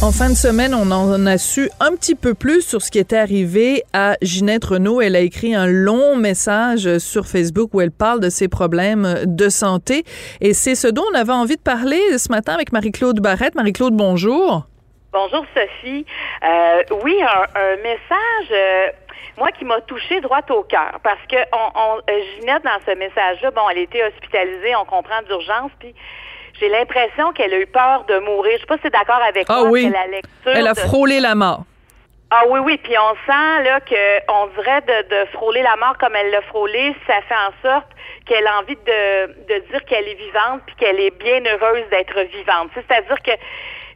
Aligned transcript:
En 0.00 0.12
fin 0.12 0.30
de 0.30 0.36
semaine, 0.36 0.74
on 0.74 0.92
en 0.92 1.26
a 1.26 1.38
su 1.38 1.68
un 1.80 1.90
petit 1.96 2.14
peu 2.14 2.32
plus 2.32 2.62
sur 2.62 2.82
ce 2.82 2.90
qui 2.92 3.00
était 3.00 3.18
arrivé 3.18 3.82
à 3.92 4.14
Ginette 4.22 4.64
Renault. 4.64 5.00
Elle 5.00 5.16
a 5.16 5.20
écrit 5.20 5.56
un 5.56 5.66
long 5.66 6.14
message 6.14 6.98
sur 6.98 7.26
Facebook 7.26 7.70
où 7.74 7.80
elle 7.80 7.90
parle 7.90 8.20
de 8.20 8.30
ses 8.30 8.46
problèmes 8.46 9.24
de 9.24 9.48
santé. 9.48 10.04
Et 10.40 10.54
c'est 10.54 10.76
ce 10.76 10.86
dont 10.86 11.02
on 11.12 11.16
avait 11.16 11.32
envie 11.32 11.56
de 11.56 11.62
parler 11.62 11.98
ce 12.16 12.30
matin 12.30 12.54
avec 12.54 12.70
Marie-Claude 12.70 13.18
Barrette. 13.18 13.56
Marie-Claude, 13.56 13.92
bonjour. 13.92 14.68
Bonjour 15.10 15.44
Sophie. 15.52 16.06
Euh, 16.44 16.82
oui, 17.02 17.20
un, 17.20 17.76
message. 17.82 18.52
Euh, 18.52 18.86
moi 19.36 19.50
qui 19.50 19.64
m'a 19.64 19.80
touché 19.80 20.20
droit 20.20 20.42
au 20.50 20.62
cœur 20.62 21.00
parce 21.02 21.20
que 21.28 21.36
on, 21.52 21.98
euh, 22.08 22.20
Ginette 22.38 22.62
dans 22.62 22.78
ce 22.86 22.96
message-là, 22.96 23.50
bon, 23.50 23.62
elle 23.70 23.78
était 23.78 24.04
hospitalisée, 24.04 24.76
on 24.76 24.84
comprend 24.84 25.22
d'urgence, 25.26 25.72
puis 25.80 25.92
j'ai 26.60 26.68
l'impression 26.68 27.32
qu'elle 27.32 27.52
a 27.54 27.58
eu 27.58 27.66
peur 27.66 28.04
de 28.08 28.18
mourir. 28.18 28.52
Je 28.56 28.60
sais 28.60 28.66
pas 28.66 28.76
si 28.76 28.82
c'est 28.84 28.92
d'accord 28.92 29.22
avec 29.26 29.46
ah, 29.48 29.60
moi. 29.60 29.70
Oui. 29.70 29.90
La 29.90 30.06
lecture 30.06 30.52
Elle 30.54 30.66
a 30.66 30.74
frôlé 30.74 31.20
la 31.20 31.34
mort. 31.34 31.64
Ah 32.30 32.42
oui, 32.48 32.60
oui, 32.60 32.78
puis 32.82 32.92
on 32.98 33.14
sent 33.26 33.64
là 33.64 33.80
que 33.80 34.30
on 34.30 34.48
dirait 34.48 34.82
de, 34.82 35.08
de 35.08 35.30
frôler 35.32 35.62
la 35.62 35.76
mort 35.76 35.96
comme 35.98 36.14
elle 36.14 36.30
l'a 36.30 36.42
frôlé, 36.42 36.94
ça 37.06 37.14
fait 37.26 37.34
en 37.34 37.52
sorte 37.62 37.86
qu'elle 38.26 38.46
a 38.46 38.58
envie 38.58 38.76
de, 38.76 39.26
de 39.48 39.70
dire 39.70 39.82
qu'elle 39.86 40.06
est 40.06 40.14
vivante 40.14 40.60
puis 40.66 40.76
qu'elle 40.76 41.00
est 41.00 41.16
bien 41.18 41.40
heureuse 41.46 41.84
d'être 41.90 42.20
vivante. 42.30 42.68
C'est-à-dire 42.74 43.16
que 43.22 43.30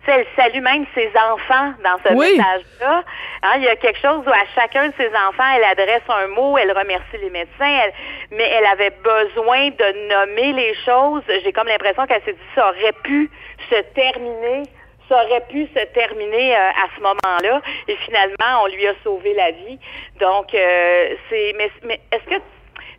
elle 0.07 0.27
salue 0.37 0.63
même 0.63 0.85
ses 0.95 1.09
enfants 1.09 1.75
dans 1.85 1.99
ce 2.05 2.13
message-là. 2.13 3.05
Hein, 3.43 3.53
il 3.57 3.65
y 3.65 3.69
a 3.69 3.77
quelque 3.77 4.01
chose 4.01 4.25
où 4.27 4.31
à 4.31 4.45
chacun 4.55 4.89
de 4.89 4.95
ses 4.97 5.09
enfants, 5.09 5.45
elle 5.57 5.65
adresse 5.65 6.03
un 6.09 6.29
mot, 6.29 6.59
elle 6.59 6.73
remercie 6.73 7.19
les 7.21 7.31
médecins, 7.31 7.91
mais 8.31 8.49
elle 8.49 8.67
avait 8.67 8.91
besoin 8.91 9.71
de 9.71 10.09
nommer 10.09 10.53
les 10.53 10.75
choses. 10.85 11.23
J'ai 11.43 11.53
comme 11.53 11.69
l'impression 11.69 12.07
qu'elle 12.07 12.23
s'est 12.25 12.33
dit 12.33 12.49
ça 12.55 12.69
aurait 12.69 12.95
pu 13.05 13.31
se 13.71 13.81
terminer 13.95 14.65
ça 15.09 15.23
aurait 15.25 15.45
pu 15.49 15.67
se 15.77 15.85
terminer 15.93 16.57
euh, 16.57 16.59
à 16.59 16.87
ce 16.97 17.03
moment-là 17.03 17.61
et 17.89 17.97
finalement 17.97 18.63
on 18.63 18.67
lui 18.69 18.87
a 18.87 18.95
sauvé 19.03 19.35
la 19.35 19.51
vie. 19.51 19.79
Donc 20.21 20.55
euh, 20.55 21.15
c'est 21.29 21.55
mais, 21.59 21.71
mais 21.85 22.01
est-ce 22.13 22.25
que 22.25 22.41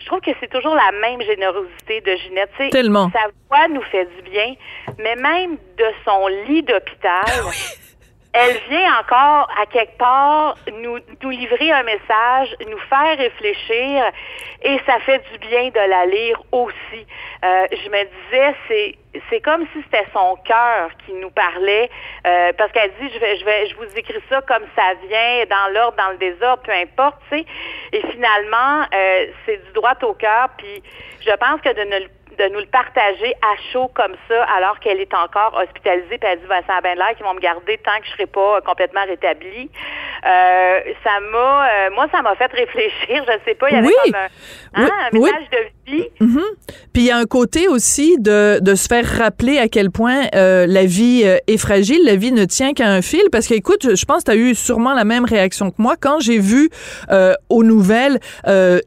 je 0.04 0.08
trouve 0.08 0.20
que 0.20 0.32
c'est 0.42 0.50
toujours 0.50 0.76
la 0.76 0.92
même 0.92 1.22
générosité 1.22 2.02
de 2.02 2.16
Ginette. 2.18 2.52
Tellement. 2.72 3.10
Sa 3.14 3.30
voix 3.50 3.70
nous 3.70 3.82
fait 3.84 4.06
du 4.06 4.30
bien, 4.30 4.54
mais 5.00 5.16
même 5.16 5.58
de 5.78 5.86
son 6.06 6.28
lit 6.48 6.64
d'hôpital, 6.64 7.24
ah 7.28 7.50
elle 8.34 8.58
vient 8.68 9.00
encore 9.00 9.48
à 9.62 9.66
quelque 9.68 9.98
part 9.98 10.58
nous, 10.82 10.98
nous 11.22 11.30
livrer 11.30 11.72
un 11.72 11.84
message, 11.84 12.56
nous 12.68 12.80
faire 12.90 13.18
réfléchir, 13.18 14.06
et 14.64 14.80
ça 14.88 15.00
fait 15.02 15.22
du 15.32 15.38
bien 15.48 15.70
de 15.70 15.90
la 15.90 16.06
lire 16.08 16.42
aussi. 16.52 17.06
Euh, 17.46 17.68
je 17.72 17.90
me 17.90 18.04
disais, 18.04 18.56
c'est 18.68 18.96
c'est 19.30 19.42
comme 19.42 19.66
si 19.74 19.84
c'était 19.84 20.08
son 20.12 20.36
cœur 20.44 20.90
qui 21.06 21.14
nous 21.14 21.30
parlait, 21.30 21.90
euh, 22.26 22.52
parce 22.58 22.72
qu'elle 22.72 22.92
dit, 23.00 23.12
je 23.14 23.20
vais, 23.20 23.38
je 23.38 23.46
vais, 23.46 23.68
je 23.68 23.76
vous 23.76 23.96
écris 23.96 24.20
ça 24.30 24.42
comme 24.42 24.64
ça 24.76 24.94
vient, 25.08 25.46
dans 25.50 25.72
l'ordre, 25.72 25.98
dans 25.98 26.10
le 26.10 26.18
désordre, 26.18 26.64
peu 26.64 26.72
importe, 26.72 27.18
tu 27.30 27.38
sais. 27.38 27.46
Et 27.92 28.02
finalement, 28.12 28.86
euh, 28.94 29.28
c'est 29.46 29.64
du 29.66 29.74
droit 29.74 29.94
au 30.02 30.14
cœur. 30.14 30.50
Puis 30.58 30.82
je 31.22 31.32
pense 31.36 31.62
que 31.62 31.74
de 31.74 31.82
ne 31.82 32.08
de 32.38 32.54
nous 32.54 32.60
le 32.60 32.66
partager 32.66 33.34
à 33.42 33.56
chaud 33.72 33.90
comme 33.94 34.16
ça, 34.28 34.44
alors 34.56 34.80
qu'elle 34.80 35.00
est 35.00 35.14
encore 35.14 35.54
hospitalisée, 35.62 36.18
puis 36.18 36.30
elle 36.32 36.40
dit, 36.40 36.46
Vincent 36.48 36.80
ben, 36.82 36.98
l'air 36.98 37.16
qu'ils 37.16 37.26
vont 37.26 37.34
me 37.34 37.40
garder 37.40 37.80
tant 37.84 38.00
que 38.00 38.06
je 38.06 38.12
serai 38.12 38.26
pas 38.26 38.62
complètement 38.62 39.06
rétablie. 39.08 39.70
Euh, 40.26 40.80
ça 41.04 41.20
m'a, 41.32 41.68
euh, 41.68 41.90
moi, 41.96 42.08
ça 42.12 42.22
m'a 42.22 42.36
fait 42.36 42.52
réfléchir. 42.52 43.26
Je 43.28 43.34
sais 43.46 43.56
pas, 43.56 43.70
il 43.70 43.76
y 43.76 43.80
avait 43.80 43.90
comme 44.04 44.16
un, 44.76 44.86
hein, 44.86 45.10
message 45.12 45.50
de 45.52 45.92
vie. 45.92 46.10
Mm-hmm. 46.22 46.74
Puis 46.94 47.04
il 47.04 47.06
y 47.06 47.12
a 47.12 47.18
un 47.18 47.26
côté 47.26 47.68
aussi 47.68 48.16
de, 48.20 48.60
de 48.62 48.76
se 48.76 48.88
faire 48.88 49.06
rappeler 49.06 49.60
à 49.60 49.68
quel 49.68 49.92
point 49.92 50.28
euh, 50.36 50.66
la 50.68 50.86
vie 50.86 51.24
est 51.24 51.58
fragile, 51.58 52.06
la 52.06 52.16
vie 52.16 52.32
ne 52.32 52.46
tient 52.46 52.74
qu'à 52.74 52.88
un 52.88 53.02
fil. 53.02 53.24
Parce 53.32 53.48
que, 53.48 53.54
écoute, 53.54 53.96
je 53.96 54.06
pense 54.06 54.24
que 54.24 54.32
tu 54.32 54.38
as 54.38 54.40
eu 54.40 54.56
sûrement 54.56 54.94
la 54.94 55.04
même 55.04 55.26
réaction 55.26 55.72
que 55.72 55.82
moi. 55.82 55.96
Quand 56.00 56.20
j'ai 56.20 56.40
vu 56.40 56.70
aux 57.50 57.64
nouvelles 57.64 58.20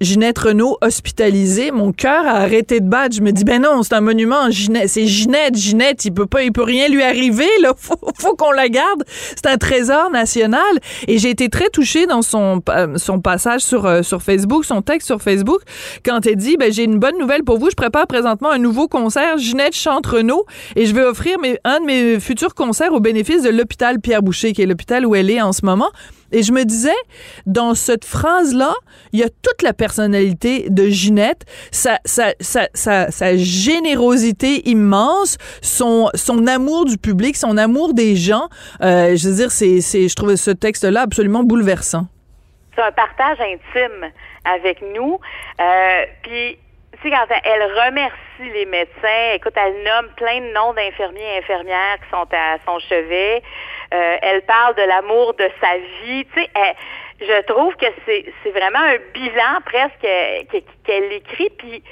Ginette 0.00 0.38
Renault 0.38 0.78
hospitalisée, 0.80 1.70
mon 1.70 1.92
cœur 1.92 2.26
a 2.26 2.36
arrêté 2.36 2.80
de 2.80 2.88
battre. 2.88 3.14
Je 3.14 3.22
me 3.22 3.32
dis, 3.36 3.44
ben 3.44 3.62
non, 3.62 3.82
c'est 3.82 3.94
un 3.94 4.00
monument. 4.00 4.48
C'est 4.50 5.06
Ginette. 5.06 5.56
Ginette, 5.56 6.04
il 6.04 6.12
peut 6.12 6.26
pas, 6.26 6.42
il 6.42 6.52
peut 6.52 6.62
rien 6.62 6.88
lui 6.88 7.02
arriver, 7.02 7.48
là. 7.60 7.72
Faut, 7.86 7.98
faut 8.18 8.34
qu'on 8.34 8.50
la 8.50 8.68
garde. 8.68 9.04
C'est 9.36 9.46
un 9.46 9.58
trésor 9.58 10.10
national. 10.10 10.60
Et 11.06 11.18
j'ai 11.18 11.30
été 11.30 11.48
très 11.48 11.68
touchée 11.68 12.06
dans 12.06 12.22
son, 12.22 12.60
son 12.96 13.20
passage 13.20 13.60
sur, 13.60 13.86
euh, 13.86 14.02
sur 14.02 14.22
Facebook, 14.22 14.64
son 14.64 14.82
texte 14.82 15.06
sur 15.06 15.22
Facebook, 15.22 15.60
quand 16.04 16.26
elle 16.26 16.36
dit, 16.36 16.56
ben, 16.56 16.72
j'ai 16.72 16.84
une 16.84 16.98
bonne 16.98 17.18
nouvelle 17.18 17.44
pour 17.44 17.58
vous. 17.58 17.70
Je 17.70 17.76
prépare 17.76 18.06
présentement 18.06 18.50
un 18.50 18.58
nouveau 18.58 18.88
concert. 18.88 19.38
Ginette 19.38 19.74
chante 19.74 20.06
Renault 20.06 20.46
et 20.74 20.86
je 20.86 20.94
vais 20.94 21.04
offrir 21.04 21.36
un 21.64 21.80
de 21.80 21.84
mes 21.84 22.20
futurs 22.20 22.54
concerts 22.54 22.92
au 22.92 23.00
bénéfice 23.00 23.42
de 23.42 23.50
l'hôpital 23.50 24.00
Pierre 24.00 24.22
Boucher, 24.22 24.52
qui 24.52 24.62
est 24.62 24.66
l'hôpital 24.66 25.06
où 25.06 25.14
elle 25.14 25.30
est 25.30 25.40
en 25.40 25.52
ce 25.52 25.64
moment. 25.64 25.90
Et 26.32 26.42
je 26.42 26.52
me 26.52 26.64
disais, 26.64 26.96
dans 27.46 27.74
cette 27.74 28.04
phrase-là, 28.04 28.74
il 29.12 29.20
y 29.20 29.22
a 29.22 29.28
toute 29.28 29.62
la 29.62 29.72
personnalité 29.72 30.66
de 30.70 30.88
Ginette, 30.88 31.44
sa, 31.70 31.98
générosité 33.36 34.68
immense, 34.68 35.38
son, 35.62 36.10
amour 36.46 36.84
du 36.84 36.98
public, 36.98 37.36
son 37.36 37.56
amour 37.56 37.94
des 37.94 38.16
gens. 38.16 38.48
Euh, 38.82 39.16
je 39.16 39.28
veux 39.28 39.36
dire, 39.36 39.50
c'est, 39.50 39.80
je 39.80 40.14
trouvais 40.14 40.36
ce 40.36 40.50
texte-là 40.50 41.02
absolument 41.02 41.44
bouleversant. 41.44 42.06
C'est 42.74 42.82
un 42.82 42.92
partage 42.92 43.38
intime 43.40 44.10
avec 44.44 44.82
nous. 44.94 45.18
Euh, 45.60 46.04
puis, 46.22 46.58
sais, 47.06 47.16
quand 47.16 47.26
elle 47.44 47.62
remercie 47.62 48.50
les 48.52 48.66
médecins, 48.66 49.32
écoute, 49.34 49.54
elle 49.56 49.82
nomme 49.82 50.10
plein 50.16 50.40
de 50.40 50.52
noms 50.52 50.72
d'infirmiers 50.74 51.34
et 51.34 51.38
infirmières 51.38 51.98
qui 52.02 52.10
sont 52.10 52.26
à 52.32 52.58
son 52.66 52.78
chevet. 52.80 53.42
Euh, 53.94 54.16
elle 54.22 54.42
parle 54.42 54.74
de 54.74 54.82
l'amour 54.82 55.34
de 55.34 55.48
sa 55.60 55.76
vie. 56.02 56.24
Tu 56.34 56.40
sais, 56.40 56.50
je 57.20 57.42
trouve 57.46 57.74
que 57.76 57.86
c'est, 58.04 58.50
vraiment 58.50 58.78
un 58.78 58.98
bilan 59.14 59.60
presque 59.64 60.06
qu'elle 60.84 61.12
écrit. 61.12 61.50
Puis, 61.58 61.82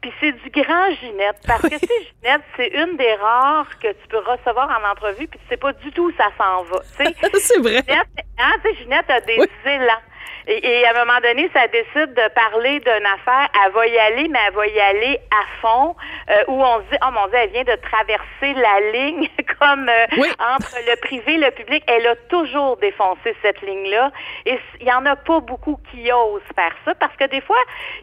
puis 0.00 0.12
c'est 0.20 0.32
du 0.32 0.50
grand 0.50 0.90
Ginette. 1.00 1.38
Parce 1.46 1.62
que, 1.62 1.68
tu 1.68 1.86
sais, 1.86 2.02
Ginette, 2.22 2.42
c'est 2.56 2.68
une 2.68 2.96
des 2.96 3.14
rares 3.14 3.78
que 3.78 3.88
tu 3.88 4.08
peux 4.08 4.18
recevoir 4.18 4.68
en 4.68 4.90
entrevue, 4.90 5.26
puis 5.26 5.38
tu 5.40 5.48
sais 5.48 5.56
pas 5.56 5.72
du 5.72 5.90
tout 5.92 6.08
où 6.08 6.12
ça 6.12 6.28
s'en 6.38 6.62
va. 6.64 6.78
c'est 7.38 7.58
vrai. 7.58 7.82
Ginette, 7.86 8.06
hein, 8.38 8.52
Ginette 8.78 9.10
a 9.10 9.20
des 9.20 9.38
élans. 9.66 10.02
Et, 10.48 10.86
à 10.86 10.90
un 10.90 11.04
moment 11.04 11.18
donné, 11.22 11.50
ça 11.52 11.66
décide 11.68 12.14
de 12.14 12.28
parler 12.28 12.78
d'une 12.80 13.06
affaire. 13.06 13.48
Elle 13.64 13.72
va 13.72 13.86
y 13.86 13.98
aller, 13.98 14.28
mais 14.28 14.38
elle 14.46 14.54
va 14.54 14.66
y 14.66 14.80
aller 14.80 15.20
à 15.30 15.60
fond. 15.60 15.96
Euh, 16.30 16.44
où 16.48 16.62
on 16.62 16.78
se 16.78 16.90
dit, 16.90 16.98
oh 17.02 17.10
mon 17.12 17.26
Dieu, 17.28 17.38
elle 17.38 17.50
vient 17.50 17.64
de 17.64 17.76
traverser 17.76 18.54
la 18.54 18.90
ligne 18.92 19.28
comme 19.60 19.88
euh, 19.88 20.06
entre 20.54 20.76
le 20.86 21.00
privé 21.00 21.34
et 21.34 21.38
le 21.38 21.50
public. 21.50 21.82
Elle 21.88 22.06
a 22.06 22.16
toujours 22.28 22.76
défoncé 22.76 23.34
cette 23.42 23.60
ligne-là. 23.62 24.12
Et 24.44 24.58
il 24.80 24.86
y 24.86 24.92
en 24.92 25.04
a 25.06 25.16
pas 25.16 25.40
beaucoup 25.40 25.78
qui 25.90 26.12
osent 26.12 26.42
faire 26.54 26.74
ça 26.84 26.94
parce 26.94 27.14
que 27.16 27.24
des 27.24 27.40
fois, 27.40 27.58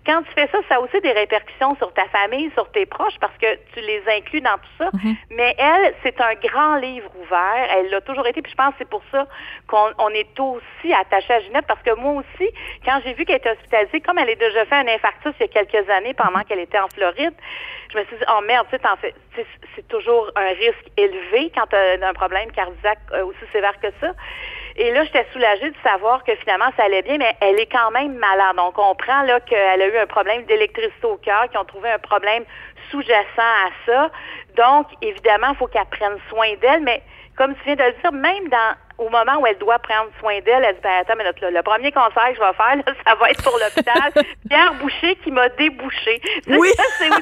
quand 0.06 0.22
tu 0.24 0.32
fais 0.34 0.48
ça, 0.52 0.58
ça 0.68 0.76
a 0.76 0.80
aussi 0.80 1.00
des 1.02 1.12
répercussions 1.12 1.76
sur 1.78 1.94
ta 1.94 2.06
famille, 2.10 2.52
sur 2.56 2.70
tes 2.72 2.86
proches 2.86 3.18
parce 3.20 3.38
que 3.38 3.56
tu 3.74 3.80
les 3.80 4.04
inclus 4.18 4.42
dans 4.42 4.56
tout 4.56 4.76
ça. 4.78 4.90
Mm-hmm. 4.90 5.16
Mais 5.32 5.56
elle, 5.58 5.94
c'est 6.04 6.20
un 6.20 6.34
grand 6.36 6.76
livre 6.76 7.10
ouvert. 7.22 7.68
Elle 7.78 7.90
l'a 7.90 8.02
toujours 8.02 8.28
été. 8.28 8.42
Puis 8.42 8.52
je 8.52 8.58
pense 8.58 8.72
que 8.72 8.80
c'est 8.80 8.90
pour 8.90 9.04
ça 9.12 9.28
qu'on 9.68 10.10
est 10.10 10.40
aussi 10.40 10.94
attaché 10.94 11.34
à 11.34 11.40
Ginette 11.40 11.68
parce 11.68 11.82
que 11.82 11.94
moi 11.96 12.14
aussi, 12.14 12.33
quand 12.86 13.00
j'ai 13.04 13.14
vu 13.14 13.26
qu'elle 13.26 13.38
était 13.38 13.52
hospitalisée, 13.52 14.02
comme 14.02 14.18
elle 14.18 14.30
a 14.30 14.36
déjà 14.36 14.66
fait 14.66 14.76
un 14.76 14.88
infarctus 14.88 15.34
il 15.40 15.42
y 15.42 15.58
a 15.58 15.64
quelques 15.64 15.90
années 15.90 16.14
pendant 16.14 16.42
qu'elle 16.42 16.60
était 16.60 16.80
en 16.80 16.88
Floride, 16.90 17.34
je 17.92 17.98
me 17.98 18.06
suis 18.06 18.18
dit, 18.18 18.24
oh 18.30 18.42
merde, 18.46 18.68
tu 18.70 18.78
sais, 18.78 19.46
c'est 19.76 19.88
toujours 19.88 20.32
un 20.36 20.54
risque 20.54 20.86
élevé 20.98 21.52
quand 21.56 21.68
tu 21.68 21.76
as 21.76 22.08
un 22.08 22.14
problème 22.14 22.52
cardiaque 22.52 23.00
euh, 23.14 23.26
aussi 23.26 23.40
sévère 23.52 23.80
que 23.80 23.88
ça. 24.02 24.14
Et 24.76 24.92
là, 24.92 25.04
j'étais 25.04 25.26
soulagée 25.32 25.70
de 25.70 25.76
savoir 25.84 26.24
que 26.24 26.34
finalement, 26.38 26.72
ça 26.76 26.86
allait 26.86 27.04
bien, 27.04 27.18
mais 27.18 27.36
elle 27.42 27.60
est 27.60 27.72
quand 27.72 27.92
même 27.92 28.16
malade. 28.16 28.56
On 28.58 28.72
comprend 28.72 29.22
là 29.24 29.40
qu'elle 29.42 29.82
a 29.82 29.88
eu 29.88 29.98
un 29.98 30.08
problème 30.08 30.46
d'électricité 30.46 31.06
au 31.06 31.18
cœur, 31.18 31.48
qu'ils 31.50 31.60
ont 31.60 31.66
trouvé 31.66 31.92
un 31.92 32.00
problème 32.00 32.44
sous-jacent 32.90 33.24
à 33.38 33.70
ça. 33.86 34.12
Donc, 34.58 34.88
évidemment, 35.02 35.50
il 35.52 35.56
faut 35.58 35.68
qu'elle 35.68 35.86
prenne 35.86 36.18
soin 36.30 36.56
d'elle, 36.62 36.82
mais 36.82 37.04
comme 37.38 37.54
tu 37.56 37.64
viens 37.66 37.76
de 37.76 37.84
le 37.84 37.92
dire, 38.02 38.12
même 38.12 38.50
dans 38.50 38.76
au 38.98 39.10
moment 39.10 39.42
où 39.42 39.48
elle 39.48 39.58
doit 39.58 39.80
prendre 39.80 40.10
soin 40.20 40.40
d'elle, 40.46 40.64
elle 40.64 40.76
dit, 40.76 40.82
ben, 40.84 41.02
attends, 41.02 41.14
mais 41.18 41.24
le, 41.24 41.64
premier 41.64 41.92
conseil 41.92 42.34
que 42.34 42.36
je 42.36 42.42
vais 42.42 42.54
faire, 42.54 42.96
ça 43.06 43.16
va 43.16 43.30
être 43.30 43.44
pour 43.44 43.58
l'hôpital. 43.58 44.12
Pierre 44.50 44.74
Boucher 44.76 45.18
qui 45.24 45.32
m'a 45.32 45.50
débouché. 45.50 46.22
Oui. 46.48 46.70
c'est 47.00 47.10
aussi, 47.10 47.20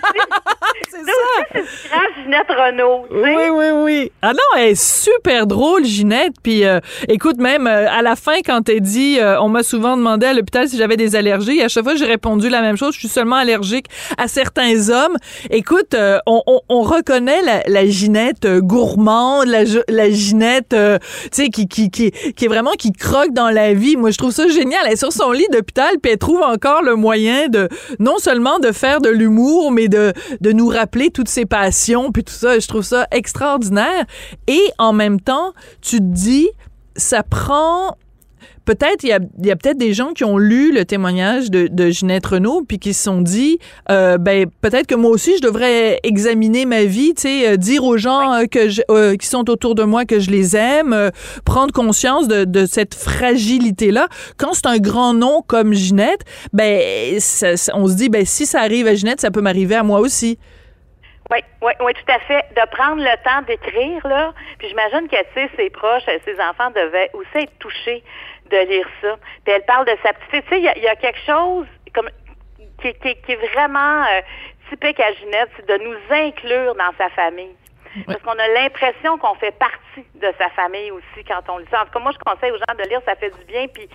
c'est 0.90 0.98
ça. 0.98 1.64
c'est 1.64 1.90
grand 1.90 2.24
Ginette 2.24 2.50
Renault. 2.50 3.06
Oui, 3.12 3.50
oui, 3.52 3.66
oui. 3.84 4.12
Ah 4.22 4.34
non, 4.34 4.58
elle 4.58 4.70
est 4.70 4.82
super 4.82 5.48
drôle, 5.48 5.86
Ginette. 5.86 6.34
Puis, 6.44 6.66
euh, 6.66 6.80
écoute, 7.08 7.38
même 7.38 7.68
euh, 7.68 7.90
à 7.90 8.02
la 8.02 8.16
fin, 8.16 8.42
quand 8.46 8.68
elle 8.70 8.82
dit, 8.82 9.20
euh, 9.20 9.40
on 9.42 9.50
m'a 9.50 9.64
souvent 9.64 9.96
demandé 9.96 10.26
à 10.26 10.34
l'hôpital 10.34 10.68
si 10.68 10.78
j'avais 10.78 10.98
des 10.98 11.16
allergies. 11.16 11.62
à 11.62 11.70
chaque 11.70 11.84
fois, 11.84 11.96
j'ai 11.96 12.06
répondu 12.06 12.50
la 12.50 12.62
même 12.62 12.78
chose. 12.78 12.94
Je 12.94 13.00
suis 13.00 13.08
seulement 13.08 13.38
allergique 13.38 13.88
à 14.18 14.28
certains 14.28 14.90
hommes. 14.90 15.18
Écoute, 15.50 15.96
on, 16.26 16.44
on, 16.46 16.62
on, 16.70 16.82
reconnaît 16.82 17.42
la, 17.44 17.64
la 17.68 17.86
Ginette 17.86 18.48
gourmande, 18.60 19.48
la, 19.48 19.64
la 19.88 20.10
Ginette, 20.10 20.70
tu 20.70 21.08
sais, 21.32 21.50
qui, 21.50 21.61
qui, 21.68 21.90
qui, 21.90 22.12
qui 22.12 22.46
est 22.46 22.48
vraiment 22.48 22.72
qui 22.72 22.92
croque 22.92 23.34
dans 23.34 23.50
la 23.50 23.74
vie. 23.74 23.96
Moi, 23.96 24.12
je 24.12 24.18
trouve 24.18 24.32
ça 24.32 24.48
génial. 24.48 24.82
Elle 24.86 24.94
est 24.94 24.98
sur 24.98 25.12
son 25.12 25.32
lit 25.32 25.48
d'hôpital, 25.52 25.96
puis 26.02 26.12
elle 26.14 26.18
trouve 26.18 26.42
encore 26.42 26.82
le 26.82 26.96
moyen 26.96 27.48
de 27.48 27.70
non 28.00 28.18
seulement 28.18 28.60
de 28.60 28.72
faire 28.72 29.02
de 29.02 29.10
l'humour, 29.10 29.72
mais 29.72 29.88
de, 29.88 30.14
de 30.40 30.52
nous 30.52 30.68
rappeler 30.68 31.10
toutes 31.10 31.30
ses 31.30 31.46
passions, 31.46 32.12
puis 32.12 32.24
tout 32.24 32.34
ça. 32.34 32.60
Je 32.60 32.68
trouve 32.68 32.84
ça 32.84 33.08
extraordinaire. 33.12 34.06
Et 34.48 34.62
en 34.78 34.94
même 34.94 35.20
temps, 35.20 35.54
tu 35.82 35.98
te 35.98 36.04
dis, 36.04 36.50
ça 36.96 37.24
prend 37.24 37.98
peut-être 38.66 39.04
il 39.04 39.10
y 39.10 39.14
a, 39.14 39.20
y 39.42 39.52
a 39.52 39.56
peut-être 39.56 39.78
des 39.78 39.94
gens 39.94 40.14
qui 40.14 40.24
ont 40.24 40.38
lu 40.38 40.72
le 40.74 40.86
témoignage 40.86 41.50
de, 41.50 41.68
de 41.68 41.90
Ginette 41.90 42.26
Renault 42.26 42.64
puis 42.68 42.80
qui 42.80 42.94
se 42.94 43.04
sont 43.04 43.22
dit 43.22 43.60
euh, 43.90 44.18
ben 44.18 44.50
peut-être 44.62 44.88
que 44.88 44.96
moi 44.96 45.12
aussi 45.12 45.38
je 45.38 45.42
devrais 45.42 46.00
examiner 46.04 46.66
ma 46.66 46.84
vie, 46.84 47.14
tu 47.14 47.24
sais, 47.24 47.50
euh, 47.50 47.58
dire 47.58 47.84
aux 47.84 47.98
gens 47.98 48.34
euh, 48.34 48.46
que 48.46 48.70
je, 48.70 48.82
euh, 48.90 49.16
qui 49.16 49.28
sont 49.28 49.50
autour 49.50 49.76
de 49.76 49.84
moi 49.84 50.06
que 50.06 50.20
je 50.20 50.30
les 50.30 50.56
aime, 50.56 51.12
prendre 51.46 51.74
conscience 51.74 52.28
de, 52.28 52.46
de 52.46 52.66
cette 52.66 52.96
fragilité 52.96 53.92
là. 53.92 54.08
Quand 54.38 54.54
c'est 54.54 54.68
un 54.68 54.78
grand 54.78 55.14
nom 55.14 55.42
comme 55.42 55.74
Ginette, 55.74 56.22
ben 56.54 57.20
ça, 57.20 57.54
on 57.74 57.88
se 57.88 57.96
dit 57.96 58.10
ben 58.10 58.26
si 58.26 58.46
ça 58.46 58.62
arrive 58.62 58.88
à 58.88 58.96
Ginette, 58.96 59.22
ça 59.22 59.32
peut 59.32 59.42
m'arriver 59.42 59.76
à 59.76 59.84
moi 59.84 60.00
aussi. 60.00 60.38
Oui, 61.32 61.38
oui, 61.62 61.72
oui, 61.80 61.94
tout 61.94 62.12
à 62.12 62.20
fait. 62.20 62.44
De 62.58 62.70
prendre 62.76 63.02
le 63.02 63.24
temps 63.24 63.42
d'écrire, 63.48 64.06
là. 64.06 64.34
Puis 64.60 64.68
j'imagine 64.68 65.08
que, 65.08 65.16
tu 65.16 65.34
sais, 65.34 65.50
ses 65.56 65.70
proches, 65.70 66.04
ses 66.26 66.36
enfants 66.42 66.72
devaient 66.76 67.10
aussi 67.14 67.46
être 67.46 67.58
touchés 67.58 68.04
de 68.52 68.58
lire 68.70 68.88
ça. 69.02 69.16
Puis 69.44 69.54
elle 69.54 69.66
parle 69.66 69.86
de 69.86 69.96
sa 70.04 70.14
petite. 70.14 70.46
Tu 70.46 70.50
sais, 70.50 70.60
il 70.60 70.84
y, 70.84 70.88
a 70.88 70.96
quelque 70.96 71.20
chose 71.26 71.66
comme 71.94 72.10
qui, 72.82 72.94
qui, 72.96 73.16
qui 73.16 73.32
est 73.32 73.54
vraiment 73.54 74.04
euh, 74.04 74.22
typique 74.70 75.00
à 75.00 75.12
Ginette, 75.14 75.50
c'est 75.56 75.68
de 75.68 75.84
nous 75.84 75.98
inclure 76.10 76.76
dans 76.76 76.92
sa 76.98 77.10
famille. 77.10 77.56
Parce 78.06 78.22
qu'on 78.22 78.40
a 78.40 78.48
l'impression 78.48 79.18
qu'on 79.18 79.36
fait 79.36 79.52
partie 79.52 80.06
de 80.16 80.34
sa 80.38 80.50
famille 80.52 80.92
aussi 80.92 81.26
quand 81.28 81.42
on 81.50 81.58
lit 81.58 81.68
ça. 81.70 81.82
En 81.82 81.86
tout 81.86 81.92
cas, 81.92 82.00
moi, 82.00 82.14
je 82.14 82.20
conseille 82.20 82.52
aux 82.52 82.58
gens 82.58 82.78
de 82.78 82.88
lire, 82.90 83.02
ça 83.06 83.16
fait 83.16 83.32
du 83.32 83.44
bien. 83.46 83.68
Puis, 83.68 83.90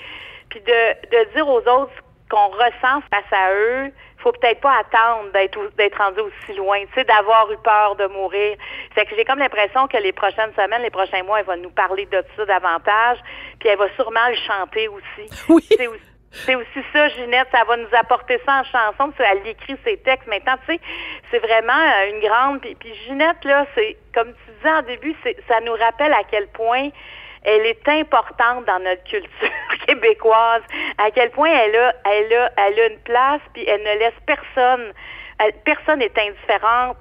puis 0.50 0.61
de, 0.61 1.09
de 1.09 1.32
dire 1.32 1.49
aux 1.49 1.61
autres 1.61 1.93
qu'on 2.29 2.49
ressent 2.49 3.00
face 3.11 3.32
à 3.32 3.52
eux, 3.55 3.93
faut 4.18 4.32
peut-être 4.32 4.60
pas 4.60 4.78
attendre 4.78 5.30
d'être 5.32 5.58
d'être 5.76 5.98
rendu 5.98 6.20
aussi 6.20 6.56
loin, 6.56 6.80
tu 6.86 6.94
sais, 6.94 7.04
d'avoir 7.04 7.50
eu 7.50 7.56
peur 7.58 7.96
de 7.96 8.06
mourir. 8.06 8.56
Fait 8.94 9.04
que 9.06 9.14
j'ai 9.16 9.24
comme 9.24 9.38
l'impression 9.38 9.86
que 9.88 9.98
les 9.98 10.12
prochaines 10.12 10.52
semaines, 10.54 10.82
les 10.82 10.90
prochains 10.90 11.22
mois, 11.22 11.40
elle 11.40 11.46
va 11.46 11.56
nous 11.56 11.70
parler 11.70 12.06
de 12.06 12.24
ça 12.36 12.44
davantage, 12.44 13.18
puis 13.60 13.68
elle 13.68 13.78
va 13.78 13.88
sûrement 13.94 14.28
le 14.28 14.36
chanter 14.46 14.88
aussi. 14.88 15.30
Oui. 15.48 15.64
C'est 16.44 16.54
aussi 16.54 16.84
ça, 16.92 17.08
Ginette, 17.08 17.48
ça 17.50 17.64
va 17.64 17.76
nous 17.76 17.88
apporter 17.92 18.38
ça 18.44 18.60
en 18.60 18.64
chanson, 18.64 19.10
parce 19.10 19.16
qu'elle 19.16 19.46
écrit 19.46 19.76
ses 19.84 19.96
textes 19.98 20.26
maintenant, 20.26 20.56
tu 20.66 20.74
sais, 20.74 20.80
c'est 21.30 21.38
vraiment 21.38 21.72
euh, 21.72 22.10
une 22.10 22.20
grande, 22.20 22.60
puis, 22.60 22.74
puis 22.74 22.94
Ginette, 23.06 23.42
là, 23.44 23.66
c'est, 23.74 23.96
comme 24.14 24.32
tu 24.32 24.52
disais 24.56 24.70
en 24.70 24.82
début, 24.82 25.14
c'est, 25.22 25.36
ça 25.48 25.60
nous 25.60 25.72
rappelle 25.72 26.12
à 26.12 26.24
quel 26.30 26.46
point 26.48 26.90
elle 27.46 27.64
est 27.64 27.88
importante 27.88 28.64
dans 28.66 28.81
notre 28.81 29.04
culture 29.04 29.50
québécoise, 29.87 30.62
à 30.98 31.10
quel 31.12 31.31
point 31.31 31.50
elle 31.50 31.76
a, 31.76 32.88
une 32.88 32.98
place, 33.04 33.40
puis 33.54 33.64
elle 33.66 33.81
ne 33.81 33.98
laisse 34.00 34.20
personne 34.26 34.93
personne 35.65 35.99
n'est 35.99 36.12
indifférent 36.19 36.94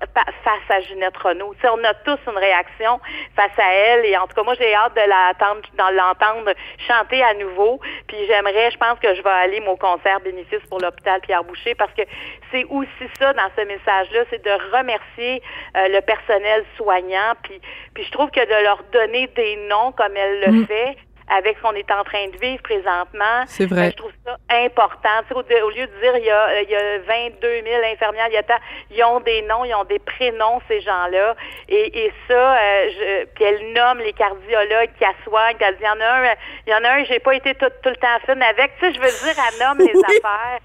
face 0.44 0.70
à 0.70 0.82
Ginette 0.82 1.18
Renault. 1.18 1.56
on 1.64 1.84
a 1.84 1.94
tous 1.94 2.20
une 2.28 2.38
réaction 2.38 3.00
face 3.36 3.58
à 3.58 3.74
elle 3.74 4.06
et 4.06 4.18
en 4.18 4.28
tout 4.28 4.36
cas, 4.36 4.44
moi, 4.44 4.56
j'ai 4.56 4.74
hâte 4.74 4.94
de 4.96 5.02
l'entendre 5.98 6.54
chanter 6.88 7.24
à 7.24 7.34
nouveau. 7.36 7.80
Puis 8.08 8.18
j'aimerais, 8.28 8.72
je 8.72 8.78
pense 8.78 9.00
que 9.00 9.14
je 9.16 9.22
vais 9.22 9.30
aller 9.30 9.64
au 9.66 9.78
concert 9.78 10.20
bénéfice 10.20 10.62
pour 10.70 10.80
l'hôpital 10.80 11.22
Pierre 11.22 11.44
Boucher 11.44 11.76
parce 11.76 11.94
que 11.94 12.04
c'est 12.52 12.66
aussi 12.66 13.10
ça 13.20 13.34
dans 13.34 13.50
ce 13.58 13.62
message-là, 13.62 14.24
c'est 14.30 14.44
de 14.44 14.76
remercier 14.76 15.42
euh, 15.78 15.88
le 15.90 16.02
personnel 16.02 16.66
soignant. 16.78 17.34
Puis, 17.44 17.60
puis 17.94 18.04
je 18.04 18.12
trouve 18.12 18.30
que 18.32 18.42
de 18.42 18.64
leur 18.64 18.84
donner 18.92 19.28
des 19.28 19.56
noms 19.68 19.92
comme 19.94 20.16
elle 20.16 20.42
le 20.42 20.52
mm. 20.52 20.66
fait, 20.68 20.98
avec 21.28 21.58
ce 21.58 21.62
qu'on 21.62 21.74
est 21.74 21.90
en 21.92 22.04
train 22.04 22.28
de 22.28 22.38
vivre 22.38 22.62
présentement. 22.62 23.44
C'est 23.48 23.66
vrai. 23.66 23.82
Ben, 23.82 23.92
je 23.92 23.98
trouve 23.98 24.12
ça 24.26 24.38
important. 24.50 25.22
au, 25.32 25.70
lieu 25.70 25.88
de 25.88 26.02
dire 26.02 26.18
il 26.18 26.26
y 26.26 26.30
a, 26.30 26.62
il 26.62 26.70
y 26.70 26.76
a 26.76 27.00
22 27.00 27.64
000 27.64 27.84
infirmières, 27.94 28.28
il 28.30 28.34
y 28.34 28.38
a 28.38 28.44
ils 28.92 29.04
ont 29.04 29.20
des 29.20 29.42
noms, 29.44 29.66
ils 29.66 29.74
ont 29.74 29.84
des 29.86 30.00
prénoms, 30.00 30.62
ces 30.68 30.82
gens-là. 30.82 31.36
Et, 31.68 32.06
et 32.06 32.14
ça, 32.28 32.58
euh, 32.58 32.90
je, 32.90 33.26
puis 33.34 33.44
elle 33.44 33.74
nomme 33.74 34.00
les 34.00 34.14
cardiologues 34.14 34.92
qui 34.98 35.06
assoignent. 35.06 35.58
Elle 35.60 35.76
dit, 35.76 35.82
il 35.82 35.86
y 35.86 35.90
en 35.90 36.02
a 36.02 36.06
un, 36.06 36.36
il 36.68 36.72
y 36.72 36.76
en 36.76 36.84
a 36.84 36.90
un, 36.92 37.04
j'ai 37.06 37.20
pas 37.20 37.36
été 37.36 37.56
tout, 37.56 37.70
tout 37.82 37.90
le 37.90 37.96
temps 37.98 38.20
fine 38.26 38.42
avec. 38.42 38.74
Tu 38.80 38.86
sais, 38.86 38.94
je 38.94 39.00
veux 39.00 39.08
dire, 39.08 39.44
elle 39.48 39.68
nomme 39.68 39.80
les 39.80 40.00
affaires. 40.18 40.60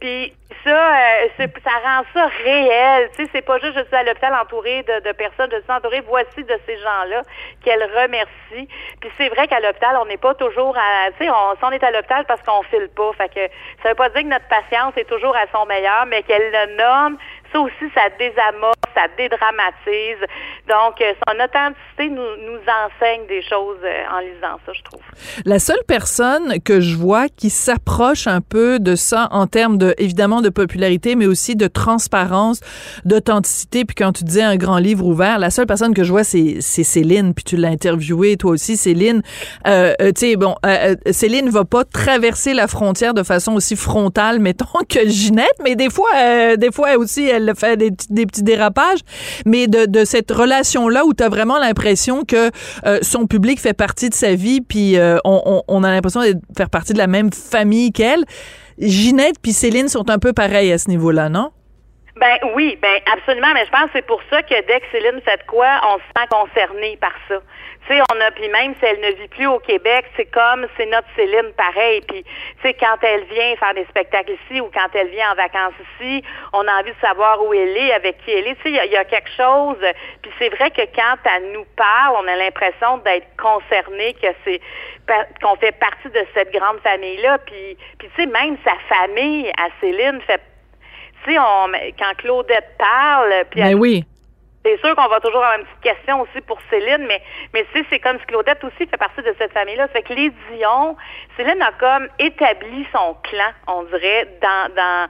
Puis 0.00 0.32
ça, 0.64 0.70
euh, 0.70 1.46
ça 1.64 1.70
rend 1.84 2.02
ça 2.14 2.26
réel. 2.44 3.10
Tu 3.16 3.24
sais, 3.24 3.30
c'est 3.32 3.42
pas 3.42 3.58
juste 3.58 3.78
je 3.78 3.84
suis 3.84 3.96
à 3.96 4.02
l'hôpital 4.02 4.34
entourée 4.34 4.82
de, 4.82 5.12
personnes, 5.12 5.50
je 5.52 5.60
suis 5.60 5.72
entourée 5.72 6.00
voici 6.00 6.44
de 6.44 6.58
ces 6.66 6.76
gens-là 6.78 7.22
qu'elle 7.64 7.82
remercie. 7.82 8.68
Puis 9.00 9.10
c'est 9.16 9.28
vrai 9.28 9.48
qu'à 9.48 9.60
l'hôpital, 9.60 9.96
on 10.00 10.06
n'est 10.06 10.16
pas 10.16 10.34
toujours 10.34 10.76
à, 10.76 11.10
tu 11.18 11.28
on, 11.28 11.66
on 11.66 11.70
est 11.70 11.82
à 11.82 11.90
l'hôpital 11.90 12.24
parce 12.26 12.42
qu'on 12.42 12.62
file 12.64 12.88
pas. 12.94 13.12
Fait 13.14 13.28
que 13.28 13.52
ça 13.82 13.90
veut 13.90 13.94
pas 13.94 14.08
dire 14.10 14.22
que 14.22 14.28
notre 14.28 14.48
patience 14.48 14.94
est 14.96 15.08
toujours 15.08 15.36
à 15.36 15.46
son 15.52 15.66
meilleur, 15.66 16.06
mais 16.06 16.22
qu'elle 16.22 16.50
le 16.52 16.76
nomme, 16.76 17.18
ça 17.52 17.60
aussi, 17.60 17.92
ça 17.94 18.08
désamorce, 18.18 18.76
ça 18.94 19.06
dédramatise. 19.16 20.20
Donc, 20.68 21.00
euh, 21.00 21.12
son 21.26 21.34
authenticité 21.34 22.08
nous, 22.08 22.22
enseigne 22.62 23.26
des 23.26 23.42
choses 23.42 23.78
euh, 23.84 24.16
en 24.16 24.20
lisant 24.20 24.58
ça, 24.64 24.72
je 24.72 24.82
trouve. 24.82 25.00
La 25.44 25.58
seule 25.58 25.82
personne 25.86 26.60
que 26.64 26.80
je 26.80 26.96
vois 26.96 27.28
qui 27.28 27.50
s'approche 27.50 28.26
un 28.26 28.40
peu 28.40 28.78
de 28.78 28.94
ça 28.94 29.28
en 29.32 29.46
termes 29.46 29.78
de, 29.78 29.94
évidemment, 29.98 30.40
de 30.40 30.48
popularité, 30.48 31.16
mais 31.16 31.26
aussi 31.26 31.56
de 31.56 31.66
transparence, 31.66 32.60
d'authenticité, 33.04 33.84
puis 33.84 33.94
quand 33.94 34.12
tu 34.12 34.24
disais 34.24 34.42
un 34.42 34.56
grand 34.56 34.78
livre 34.78 35.04
ouvert, 35.04 35.38
la 35.38 35.50
seule 35.50 35.66
personne 35.66 35.94
que 35.94 36.04
je 36.04 36.12
vois, 36.12 36.24
c'est 36.24 36.60
Céline, 36.60 37.34
puis 37.34 37.44
tu 37.44 37.56
l'as 37.56 37.68
interviewée, 37.68 38.36
toi 38.36 38.52
aussi, 38.52 38.76
Céline. 38.76 39.22
Euh, 39.66 39.94
tu 39.98 40.12
sais, 40.16 40.36
bon, 40.36 40.54
Céline 41.10 41.50
va 41.50 41.64
pas 41.64 41.84
traverser 41.84 42.54
la 42.54 42.68
frontière 42.68 43.14
de 43.14 43.22
façon 43.22 43.54
aussi 43.54 43.76
frontale, 43.76 44.38
mettons, 44.40 44.66
que 44.88 45.06
Ginette, 45.06 45.58
mais 45.62 45.74
des 45.74 45.90
fois, 45.90 46.56
des 46.56 46.70
fois 46.70 46.96
aussi, 46.96 47.30
elle 47.48 47.56
fait 47.56 47.76
des, 47.76 48.26
petits 48.26 48.42
dérapages, 48.42 49.00
mais 49.46 49.66
de, 49.66 49.86
de 49.86 50.04
cette 50.04 50.30
relation-là 50.30 51.04
où 51.04 51.14
tu 51.14 51.22
as 51.22 51.28
vraiment 51.28 51.58
l'impression 51.58 52.24
que 52.24 52.50
euh, 52.86 52.98
son 53.02 53.26
public 53.26 53.60
fait 53.60 53.74
partie 53.74 54.08
de 54.08 54.14
sa 54.14 54.34
vie, 54.34 54.60
puis 54.60 54.96
euh, 54.96 55.18
on, 55.24 55.62
on, 55.66 55.84
a 55.84 55.90
l'impression 55.90 56.20
de 56.22 56.34
faire 56.56 56.70
partie 56.70 56.92
de 56.92 56.98
la 56.98 57.06
même 57.06 57.32
famille 57.32 57.92
qu'elle. 57.92 58.24
Ginette 58.78 59.36
puis 59.40 59.52
Céline 59.52 59.88
sont 59.88 60.08
un 60.10 60.18
peu 60.18 60.32
pareilles 60.32 60.72
à 60.72 60.78
ce 60.78 60.88
niveau-là, 60.88 61.28
non? 61.28 61.50
Ben 62.16 62.36
oui, 62.54 62.78
ben 62.82 63.00
absolument, 63.10 63.54
mais 63.54 63.64
je 63.64 63.70
pense 63.70 63.84
que 63.84 63.92
c'est 63.94 64.06
pour 64.06 64.20
ça 64.28 64.42
que 64.42 64.60
dès 64.66 64.80
que 64.80 64.86
Céline 64.92 65.22
fait 65.22 65.46
quoi, 65.46 65.80
on 65.82 65.96
se 65.96 66.04
sent 66.14 66.28
concerné 66.30 66.98
par 67.00 67.14
ça. 67.26 67.40
Tu 67.86 67.94
sais, 67.94 68.02
on 68.12 68.20
a, 68.20 68.30
puis 68.32 68.48
même 68.50 68.74
si 68.78 68.84
elle 68.84 69.00
ne 69.00 69.12
vit 69.16 69.28
plus 69.28 69.46
au 69.46 69.58
Québec, 69.58 70.04
c'est 70.14 70.26
comme, 70.26 70.66
c'est 70.76 70.84
notre 70.86 71.08
Céline 71.16 71.52
pareil. 71.56 72.02
Puis, 72.02 72.22
tu 72.22 72.30
sais, 72.62 72.74
quand 72.74 72.96
elle 73.00 73.24
vient 73.24 73.56
faire 73.56 73.72
des 73.74 73.86
spectacles 73.86 74.32
ici 74.32 74.60
ou 74.60 74.70
quand 74.74 74.88
elle 74.94 75.08
vient 75.08 75.32
en 75.32 75.34
vacances 75.36 75.72
ici, 75.98 76.22
on 76.52 76.68
a 76.68 76.80
envie 76.80 76.92
de 76.92 77.00
savoir 77.00 77.42
où 77.44 77.54
elle 77.54 77.76
est, 77.76 77.92
avec 77.94 78.18
qui 78.24 78.30
elle 78.30 78.46
est. 78.46 78.56
Tu 78.56 78.62
sais, 78.74 78.86
il 78.86 78.92
y, 78.92 78.96
a 78.96 79.04
quelque 79.06 79.30
chose. 79.34 79.78
Puis 80.20 80.30
c'est 80.38 80.50
vrai 80.50 80.70
que 80.70 80.82
quand 80.94 81.16
elle 81.34 81.52
nous 81.52 81.66
parle, 81.76 82.16
on 82.22 82.28
a 82.28 82.36
l'impression 82.36 82.98
d'être 82.98 83.26
concerné, 83.38 84.14
que 84.20 84.28
c'est 84.44 84.60
qu'on 85.42 85.56
fait 85.56 85.72
partie 85.72 86.10
de 86.10 86.26
cette 86.34 86.52
grande 86.52 86.78
famille-là. 86.80 87.38
Puis, 87.38 87.76
puis 87.98 88.08
tu 88.14 88.22
sais, 88.22 88.26
même 88.26 88.58
sa 88.64 88.76
famille 88.94 89.50
à 89.58 89.68
Céline 89.80 90.20
fait 90.26 90.40
tu 91.24 91.34
sais, 91.34 91.94
quand 91.98 92.14
Claudette 92.18 92.76
parle, 92.78 93.44
puis 93.50 93.60
ben 93.60 93.74
oui. 93.74 94.04
C'est 94.64 94.78
sûr 94.78 94.94
qu'on 94.94 95.08
va 95.08 95.18
toujours 95.18 95.42
avoir 95.42 95.58
une 95.58 95.64
petite 95.64 95.94
question 95.96 96.20
aussi 96.20 96.40
pour 96.46 96.58
Céline, 96.70 97.04
mais 97.08 97.20
mais 97.52 97.66
tu 97.72 97.80
sais, 97.80 97.86
c'est 97.90 97.98
comme 97.98 98.18
si 98.20 98.26
Claudette 98.26 98.62
aussi 98.62 98.86
fait 98.86 98.96
partie 98.96 99.22
de 99.22 99.34
cette 99.36 99.52
famille-là. 99.52 99.88
Fait 99.88 100.02
que 100.02 100.12
les 100.12 100.30
Dion, 100.30 100.96
Céline 101.36 101.60
a 101.60 101.72
comme 101.72 102.06
établi 102.20 102.86
son 102.92 103.16
clan, 103.24 103.50
on 103.66 103.82
dirait, 103.84 104.28
dans 104.40 104.74
dans 104.74 105.08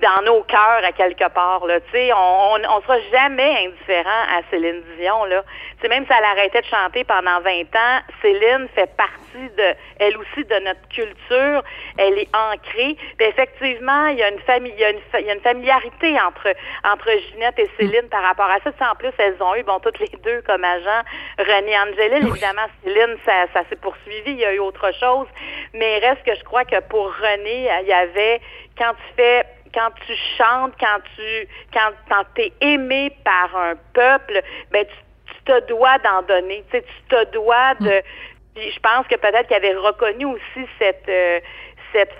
dans 0.00 0.22
nos 0.24 0.42
cœurs 0.44 0.82
à 0.84 0.92
quelque 0.92 1.28
part. 1.28 1.66
Là. 1.66 1.78
sais, 1.92 2.12
on, 2.12 2.54
on, 2.54 2.80
sera 2.82 2.98
jamais 3.12 3.66
indifférent 3.66 4.22
à 4.30 4.40
Céline 4.50 4.82
Dion. 4.98 5.24
Là. 5.26 5.42
sais, 5.80 5.88
même 5.88 6.06
si 6.06 6.12
elle 6.12 6.24
arrêtait 6.24 6.60
de 6.60 6.66
chanter 6.66 7.04
pendant 7.04 7.40
20 7.40 7.62
ans, 7.76 8.00
Céline 8.22 8.68
fait 8.74 8.90
partie 8.96 9.50
de, 9.56 9.74
elle 9.98 10.16
aussi, 10.16 10.44
de 10.44 10.58
notre 10.64 10.88
culture. 10.88 11.62
Elle 11.98 12.18
est 12.18 12.28
ancrée. 12.34 12.96
Puis 13.16 13.26
effectivement, 13.26 14.06
il 14.06 14.18
y 14.18 14.22
a 14.22 14.30
une 14.30 14.40
famille, 14.40 14.72
il 14.74 14.80
y 14.80 14.84
a 14.84 14.90
une, 14.90 15.00
il 15.20 15.26
y 15.26 15.30
a 15.30 15.34
une 15.34 15.40
familiarité 15.40 16.18
entre 16.20 16.48
entre 16.84 17.10
Ginette 17.30 17.58
et 17.58 17.70
Céline 17.78 18.08
par 18.10 18.22
rapport 18.22 18.50
à 18.50 18.58
ça. 18.60 18.90
en 18.90 18.94
plus, 18.96 19.12
elles 19.18 19.40
ont 19.40 19.54
eu, 19.54 19.62
bon, 19.62 19.78
toutes 19.80 19.98
les 20.00 20.18
deux 20.24 20.42
comme 20.42 20.64
agent 20.64 21.02
René 21.38 21.78
Angélil. 21.78 22.26
Évidemment, 22.28 22.66
Céline, 22.82 23.16
ça, 23.24 23.46
ça 23.52 23.60
s'est 23.68 23.76
poursuivi. 23.76 24.32
Il 24.32 24.40
y 24.40 24.44
a 24.44 24.54
eu 24.54 24.58
autre 24.58 24.90
chose. 24.98 25.26
Mais 25.74 25.98
il 25.98 26.04
reste 26.04 26.24
que 26.24 26.34
je 26.34 26.44
crois 26.44 26.64
que 26.64 26.80
pour 26.80 27.06
René, 27.14 27.68
il 27.82 27.88
y 27.88 27.92
avait 27.92 28.40
quand 28.76 28.92
tu 28.94 29.14
fais 29.16 29.44
quand 29.74 29.90
tu 30.06 30.12
chantes, 30.36 30.74
quand 30.78 30.98
tu 31.16 31.48
quand 31.72 32.24
t'es 32.34 32.52
aimé 32.60 33.14
par 33.24 33.56
un 33.56 33.74
peuple, 33.92 34.42
ben 34.70 34.84
tu, 34.86 35.42
te 35.44 35.66
dois 35.66 35.98
d'en 35.98 36.22
donner. 36.22 36.64
Tu, 36.70 36.78
sais, 36.78 36.84
tu 36.84 37.16
te 37.16 37.32
dois 37.32 37.74
de. 37.80 37.98
Mm. 37.98 38.02
Puis 38.54 38.70
je 38.70 38.80
pense 38.80 39.06
que 39.08 39.16
peut-être 39.16 39.46
qu'il 39.48 39.56
avait 39.56 39.74
reconnu 39.74 40.26
aussi 40.26 40.68
cette 40.78 41.08
euh, 41.08 41.40
cette 41.92 42.12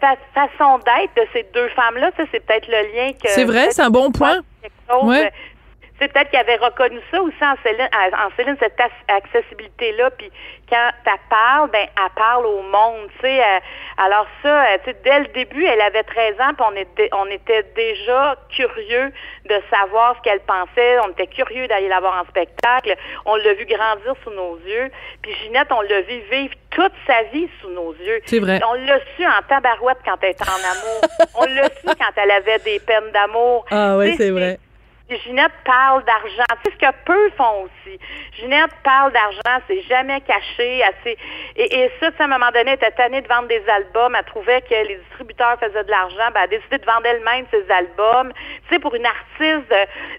cette 0.00 0.18
façon 0.34 0.78
d'être 0.78 1.14
de 1.16 1.26
ces 1.32 1.44
deux 1.54 1.68
femmes-là. 1.70 2.10
Ça, 2.16 2.24
c'est 2.30 2.44
peut-être 2.44 2.68
le 2.68 2.94
lien 2.94 3.12
que. 3.12 3.28
C'est 3.28 3.44
vrai, 3.44 3.70
c'est 3.70 3.82
un 3.82 3.90
bon 3.90 4.12
point. 4.12 4.40
Ouais 5.02 5.32
c'est 5.98 6.12
peut-être 6.12 6.30
qu'il 6.30 6.40
avait 6.40 6.56
reconnu 6.56 6.98
ça 7.10 7.22
aussi 7.22 7.36
en 7.40 7.54
Céline, 7.62 7.88
en 7.92 8.28
Céline 8.36 8.56
cette 8.58 8.78
accessibilité-là. 9.06 10.10
Puis 10.10 10.30
quand 10.68 10.90
elle 11.06 11.12
parle, 11.30 11.70
ben 11.70 11.86
elle 11.96 12.10
parle 12.16 12.46
au 12.46 12.62
monde. 12.62 13.08
Tu 13.14 13.20
sais, 13.20 13.40
euh, 13.40 13.60
alors 13.98 14.26
ça, 14.42 14.64
euh, 14.64 14.78
tu 14.84 14.90
sais, 14.90 14.96
dès 15.04 15.20
le 15.20 15.26
début, 15.28 15.64
elle 15.64 15.80
avait 15.80 16.02
13 16.02 16.34
ans, 16.40 16.54
puis 16.56 16.66
on 16.68 16.76
était, 16.76 17.08
on 17.12 17.26
était 17.26 17.62
déjà 17.76 18.36
curieux 18.50 19.12
de 19.48 19.62
savoir 19.70 20.16
ce 20.16 20.22
qu'elle 20.22 20.40
pensait. 20.40 20.98
On 21.04 21.10
était 21.10 21.28
curieux 21.28 21.68
d'aller 21.68 21.88
la 21.88 22.00
voir 22.00 22.20
en 22.20 22.28
spectacle. 22.28 22.96
On 23.24 23.36
l'a 23.36 23.54
vu 23.54 23.64
grandir 23.64 24.14
sous 24.24 24.30
nos 24.30 24.58
yeux. 24.66 24.90
Puis 25.22 25.32
Ginette, 25.44 25.70
on 25.70 25.80
l'a 25.82 26.00
vu 26.00 26.20
vivre 26.30 26.54
toute 26.70 26.92
sa 27.06 27.22
vie 27.32 27.48
sous 27.60 27.70
nos 27.70 27.92
yeux. 27.94 28.20
C'est 28.26 28.40
vrai. 28.40 28.60
On 28.68 28.74
l'a 28.74 28.98
su 29.16 29.24
en 29.24 29.42
tabarouette 29.48 29.98
quand 30.04 30.16
elle 30.22 30.30
était 30.30 30.42
en 30.42 30.54
amour. 30.54 31.00
on 31.36 31.44
l'a 31.44 31.66
su 31.66 31.86
quand 31.86 32.12
elle 32.16 32.32
avait 32.32 32.58
des 32.58 32.80
peines 32.80 33.12
d'amour. 33.12 33.64
Ah 33.70 33.96
oui, 33.96 34.16
c'est 34.16 34.30
vrai. 34.30 34.58
Ginette 35.10 35.52
parle 35.64 36.02
d'argent. 36.04 36.44
Sais 36.64 36.72
ce 36.72 36.78
que 36.78 36.92
peu 37.04 37.30
font 37.36 37.64
aussi. 37.64 37.98
Ginette 38.38 38.70
parle 38.82 39.12
d'argent, 39.12 39.62
c'est 39.68 39.82
jamais 39.82 40.20
caché. 40.22 40.82
Assez... 40.82 41.18
Et, 41.56 41.84
et 41.84 41.90
ça, 42.00 42.08
à 42.18 42.24
un 42.24 42.26
moment 42.26 42.50
donné, 42.54 42.70
elle 42.70 42.74
était 42.74 42.90
tannée 42.92 43.20
de 43.20 43.28
vendre 43.28 43.48
des 43.48 43.62
albums. 43.68 44.14
Elle 44.18 44.24
trouvait 44.24 44.62
que 44.62 44.74
les 44.74 44.96
distributeurs 44.96 45.58
faisaient 45.60 45.84
de 45.84 45.90
l'argent. 45.90 46.30
Ben, 46.32 46.40
elle 46.40 46.44
a 46.44 46.46
décidé 46.46 46.78
de 46.78 46.86
vendre 46.86 47.04
elle-même 47.04 47.44
ses 47.50 47.70
albums. 47.70 48.32
Tu 48.68 48.74
sais, 48.74 48.78
pour 48.78 48.94
une 48.94 49.04
artiste 49.04 49.68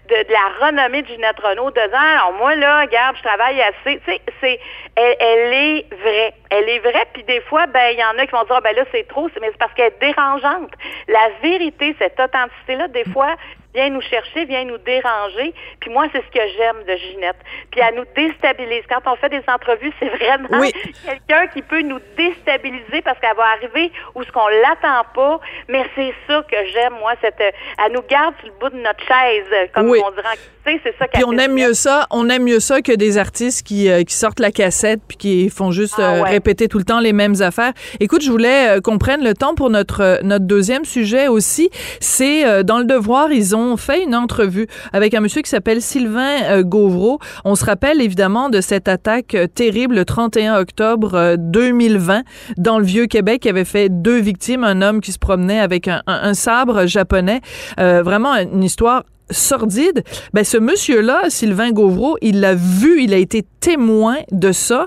de, 0.08 0.32
la 0.32 0.66
renommée 0.66 1.02
de 1.02 1.08
Ginette 1.08 1.40
Renault, 1.40 1.70
de 1.72 1.80
dire, 1.80 1.98
alors 1.98 2.34
moi, 2.34 2.54
là, 2.54 2.82
regarde, 2.82 3.16
je 3.16 3.22
travaille 3.22 3.60
assez. 3.60 4.00
Tu 4.06 4.12
sais, 4.12 4.20
c'est, 4.40 4.60
elle, 4.94 5.16
elle, 5.18 5.52
est 5.52 5.94
vraie. 5.94 6.34
Elle 6.50 6.68
est 6.68 6.78
vraie. 6.78 7.06
Puis 7.12 7.24
des 7.24 7.40
fois, 7.42 7.66
ben, 7.66 7.90
il 7.90 7.98
y 7.98 8.04
en 8.04 8.16
a 8.18 8.24
qui 8.24 8.32
vont 8.32 8.44
dire, 8.44 8.62
ben 8.62 8.76
là, 8.76 8.84
c'est 8.92 9.08
trop. 9.08 9.28
Mais 9.40 9.48
c'est 9.50 9.58
parce 9.58 9.74
qu'elle 9.74 9.92
est 9.92 10.00
dérangeante. 10.00 10.70
La 11.08 11.28
vérité, 11.42 11.96
cette 11.98 12.20
authenticité-là, 12.20 12.86
des 12.88 13.04
fois, 13.10 13.34
vient 13.76 13.90
nous 13.90 14.00
chercher, 14.00 14.46
vient 14.46 14.64
nous 14.64 14.78
déranger. 14.78 15.52
Puis 15.80 15.90
moi, 15.90 16.06
c'est 16.12 16.22
ce 16.24 16.30
que 16.32 16.44
j'aime 16.56 16.82
de 16.88 16.96
Ginette. 16.96 17.36
Puis 17.70 17.80
elle 17.80 17.94
nous 17.94 18.06
déstabilise. 18.16 18.82
Quand 18.88 19.12
on 19.12 19.16
fait 19.16 19.28
des 19.28 19.42
entrevues, 19.46 19.92
c'est 20.00 20.08
vraiment 20.08 20.62
quelqu'un 21.04 21.46
qui 21.52 21.62
peut 21.62 21.82
nous 21.82 22.00
déstabiliser 22.16 23.02
parce 23.04 23.18
qu'elle 23.20 23.36
va 23.36 23.44
arriver 23.58 23.92
où 24.14 24.22
ce 24.22 24.32
qu'on 24.32 24.48
l'attend 24.48 25.04
pas. 25.14 25.40
Mais 25.68 25.84
c'est 25.94 26.14
ça 26.26 26.42
que 26.50 26.56
j'aime, 26.72 26.94
moi. 26.98 27.12
Cette, 27.20 27.40
elle 27.40 27.92
nous 27.92 28.02
garde 28.08 28.34
sur 28.40 28.48
le 28.48 28.58
bout 28.58 28.70
de 28.70 28.80
notre 28.80 29.04
chaise, 29.04 29.68
comme 29.74 29.90
on 29.90 30.10
dirait 30.10 30.38
c'est 30.82 30.94
ça 30.98 31.06
Puis 31.12 31.24
on 31.24 31.36
aime 31.38 31.54
mieux 31.54 31.74
ça, 31.74 32.06
on 32.10 32.28
aime 32.28 32.44
mieux 32.44 32.60
ça 32.60 32.82
que 32.82 32.92
des 32.92 33.18
artistes 33.18 33.66
qui, 33.66 33.88
euh, 33.88 34.02
qui 34.02 34.14
sortent 34.14 34.40
la 34.40 34.50
cassette 34.50 35.00
puis 35.06 35.16
qui 35.16 35.50
font 35.50 35.70
juste 35.70 35.94
ah 35.98 36.16
euh, 36.16 36.22
répéter 36.22 36.68
tout 36.68 36.78
le 36.78 36.84
temps 36.84 37.00
les 37.00 37.12
mêmes 37.12 37.40
affaires. 37.40 37.72
Écoute, 38.00 38.22
je 38.22 38.30
voulais 38.30 38.76
euh, 38.76 38.80
qu'on 38.80 38.98
prenne 38.98 39.22
le 39.22 39.34
temps 39.34 39.54
pour 39.54 39.70
notre 39.70 40.20
notre 40.22 40.44
deuxième 40.44 40.84
sujet 40.84 41.28
aussi. 41.28 41.70
C'est 42.00 42.64
dans 42.64 42.78
le 42.78 42.84
Devoir, 42.84 43.32
ils 43.32 43.56
ont 43.56 43.65
fait 43.76 44.04
une 44.04 44.14
entrevue 44.14 44.68
avec 44.92 45.14
un 45.14 45.20
monsieur 45.20 45.42
qui 45.42 45.50
s'appelle 45.50 45.82
Sylvain 45.82 46.62
Gauvreau. 46.62 47.18
On 47.44 47.56
se 47.56 47.64
rappelle 47.64 48.00
évidemment 48.00 48.48
de 48.48 48.60
cette 48.60 48.86
attaque 48.86 49.36
terrible 49.54 49.96
le 49.96 50.04
31 50.04 50.60
octobre 50.60 51.36
2020 51.36 52.22
dans 52.58 52.78
le 52.78 52.84
vieux 52.84 53.06
Québec 53.06 53.42
qui 53.42 53.48
avait 53.48 53.64
fait 53.64 53.88
deux 53.88 54.20
victimes, 54.20 54.62
un 54.62 54.82
homme 54.82 55.00
qui 55.00 55.10
se 55.10 55.18
promenait 55.18 55.58
avec 55.58 55.88
un 55.88 56.34
sabre 56.34 56.86
japonais. 56.86 57.40
vraiment 57.78 58.34
une 58.36 58.62
histoire 58.62 59.02
sordide, 59.30 60.04
ben 60.32 60.44
ce 60.44 60.56
monsieur-là, 60.56 61.24
Sylvain 61.28 61.70
Gauvreau, 61.70 62.16
il 62.22 62.40
l'a 62.40 62.54
vu, 62.54 63.02
il 63.02 63.12
a 63.12 63.16
été 63.16 63.44
témoin 63.60 64.16
de 64.30 64.52
ça. 64.52 64.86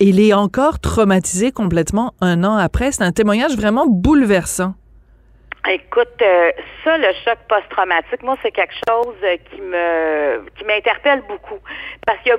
Et 0.00 0.08
il 0.08 0.18
est 0.18 0.32
encore 0.32 0.80
traumatisé 0.80 1.52
complètement 1.52 2.14
un 2.20 2.42
an 2.42 2.56
après. 2.56 2.90
C'est 2.90 3.04
un 3.04 3.12
témoignage 3.12 3.54
vraiment 3.54 3.86
bouleversant. 3.86 4.74
Écoute, 5.68 6.20
euh, 6.22 6.50
ça, 6.82 6.98
le 6.98 7.08
choc 7.24 7.38
post-traumatique, 7.48 8.22
moi, 8.22 8.36
c'est 8.42 8.50
quelque 8.50 8.74
chose 8.88 9.14
qui 9.50 9.60
me 9.60 10.44
qui 10.56 10.64
m'interpelle 10.64 11.22
beaucoup. 11.28 11.60
Parce 12.04 12.18
que 12.24 12.32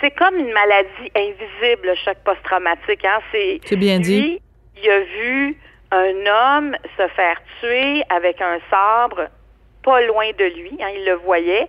c'est 0.00 0.10
comme 0.10 0.36
une 0.36 0.52
maladie 0.52 1.10
invisible, 1.16 1.88
le 1.88 1.94
choc 1.94 2.16
post-traumatique. 2.24 3.04
Hein? 3.04 3.20
C'est 3.32 3.76
bien 3.76 4.00
dit. 4.00 4.40
il 4.82 4.90
a 4.90 5.00
vu 5.00 5.56
un 5.92 6.58
homme 6.58 6.76
se 6.98 7.08
faire 7.08 7.40
tuer 7.60 8.02
avec 8.10 8.40
un 8.40 8.58
sabre 8.70 9.28
pas 9.82 10.00
loin 10.02 10.30
de 10.38 10.44
lui, 10.44 10.76
hein, 10.80 10.88
il 10.94 11.04
le 11.04 11.14
voyait. 11.14 11.68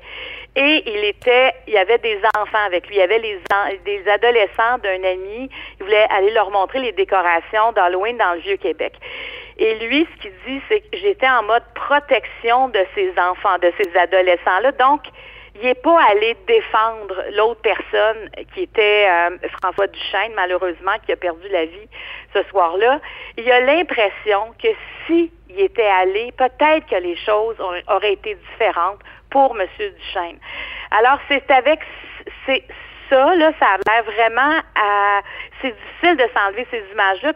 Et 0.56 0.84
il 0.86 1.04
était, 1.06 1.52
il 1.68 1.74
y 1.74 1.78
avait 1.78 1.98
des 1.98 2.20
enfants 2.38 2.64
avec 2.66 2.88
lui. 2.88 2.96
Il 2.96 3.00
y 3.00 3.02
avait 3.02 3.18
les 3.18 3.40
des 3.86 4.08
adolescents 4.08 4.78
d'un 4.84 5.04
ami. 5.04 5.50
Il 5.80 5.84
voulait 5.84 6.06
aller 6.12 6.30
leur 6.32 6.52
montrer 6.52 6.80
les 6.80 6.92
décorations 6.92 7.72
d'Halloween 7.76 8.18
dans 8.18 8.34
le 8.34 8.40
vieux 8.42 8.58
Québec. 8.58 8.94
Et 9.58 9.76
lui, 9.80 10.08
ce 10.16 10.22
qu'il 10.22 10.34
dit, 10.48 10.62
c'est 10.68 10.82
que 10.82 10.98
j'étais 10.98 11.30
en 11.30 11.44
mode 11.44 11.64
protection 11.76 12.70
de 12.70 12.80
ces 12.96 13.12
enfants, 13.20 13.58
de 13.62 13.72
ces 13.82 13.98
adolescents-là. 13.98 14.72
Donc, 14.74 15.02
il 15.56 15.62
n'est 15.62 15.76
pas 15.76 16.02
allé 16.10 16.36
défendre 16.48 17.24
l'autre 17.34 17.62
personne 17.62 18.30
qui 18.54 18.64
était 18.64 19.08
euh, 19.08 19.38
François 19.62 19.88
Duchesne, 19.88 20.34
malheureusement, 20.36 20.94
qui 21.06 21.12
a 21.12 21.16
perdu 21.16 21.48
la 21.50 21.66
vie 21.66 21.88
ce 22.34 22.42
soir-là. 22.50 23.00
Il 23.38 23.52
a 23.52 23.62
l'impression 23.62 24.54
que 24.62 24.70
si 25.06 25.32
il 25.50 25.60
était 25.60 25.86
allé, 25.86 26.32
peut-être 26.32 26.88
que 26.88 26.96
les 26.96 27.16
choses 27.18 27.56
auraient 27.88 28.14
été 28.14 28.36
différentes 28.52 29.00
pour 29.30 29.56
M. 29.60 29.68
Duchesne. 29.78 30.40
Alors, 30.90 31.20
c'est 31.28 31.50
avec 31.52 31.80
c'est 32.46 32.64
ça, 33.10 33.36
là, 33.36 33.52
ça 33.60 33.68
a 33.68 33.78
l'air 33.78 34.04
vraiment 34.04 34.62
à. 34.76 35.22
C'est 35.62 35.72
difficile 35.72 36.18
de 36.18 36.30
s'enlever 36.34 36.68
ces 36.72 36.84
images-là. 36.92 37.34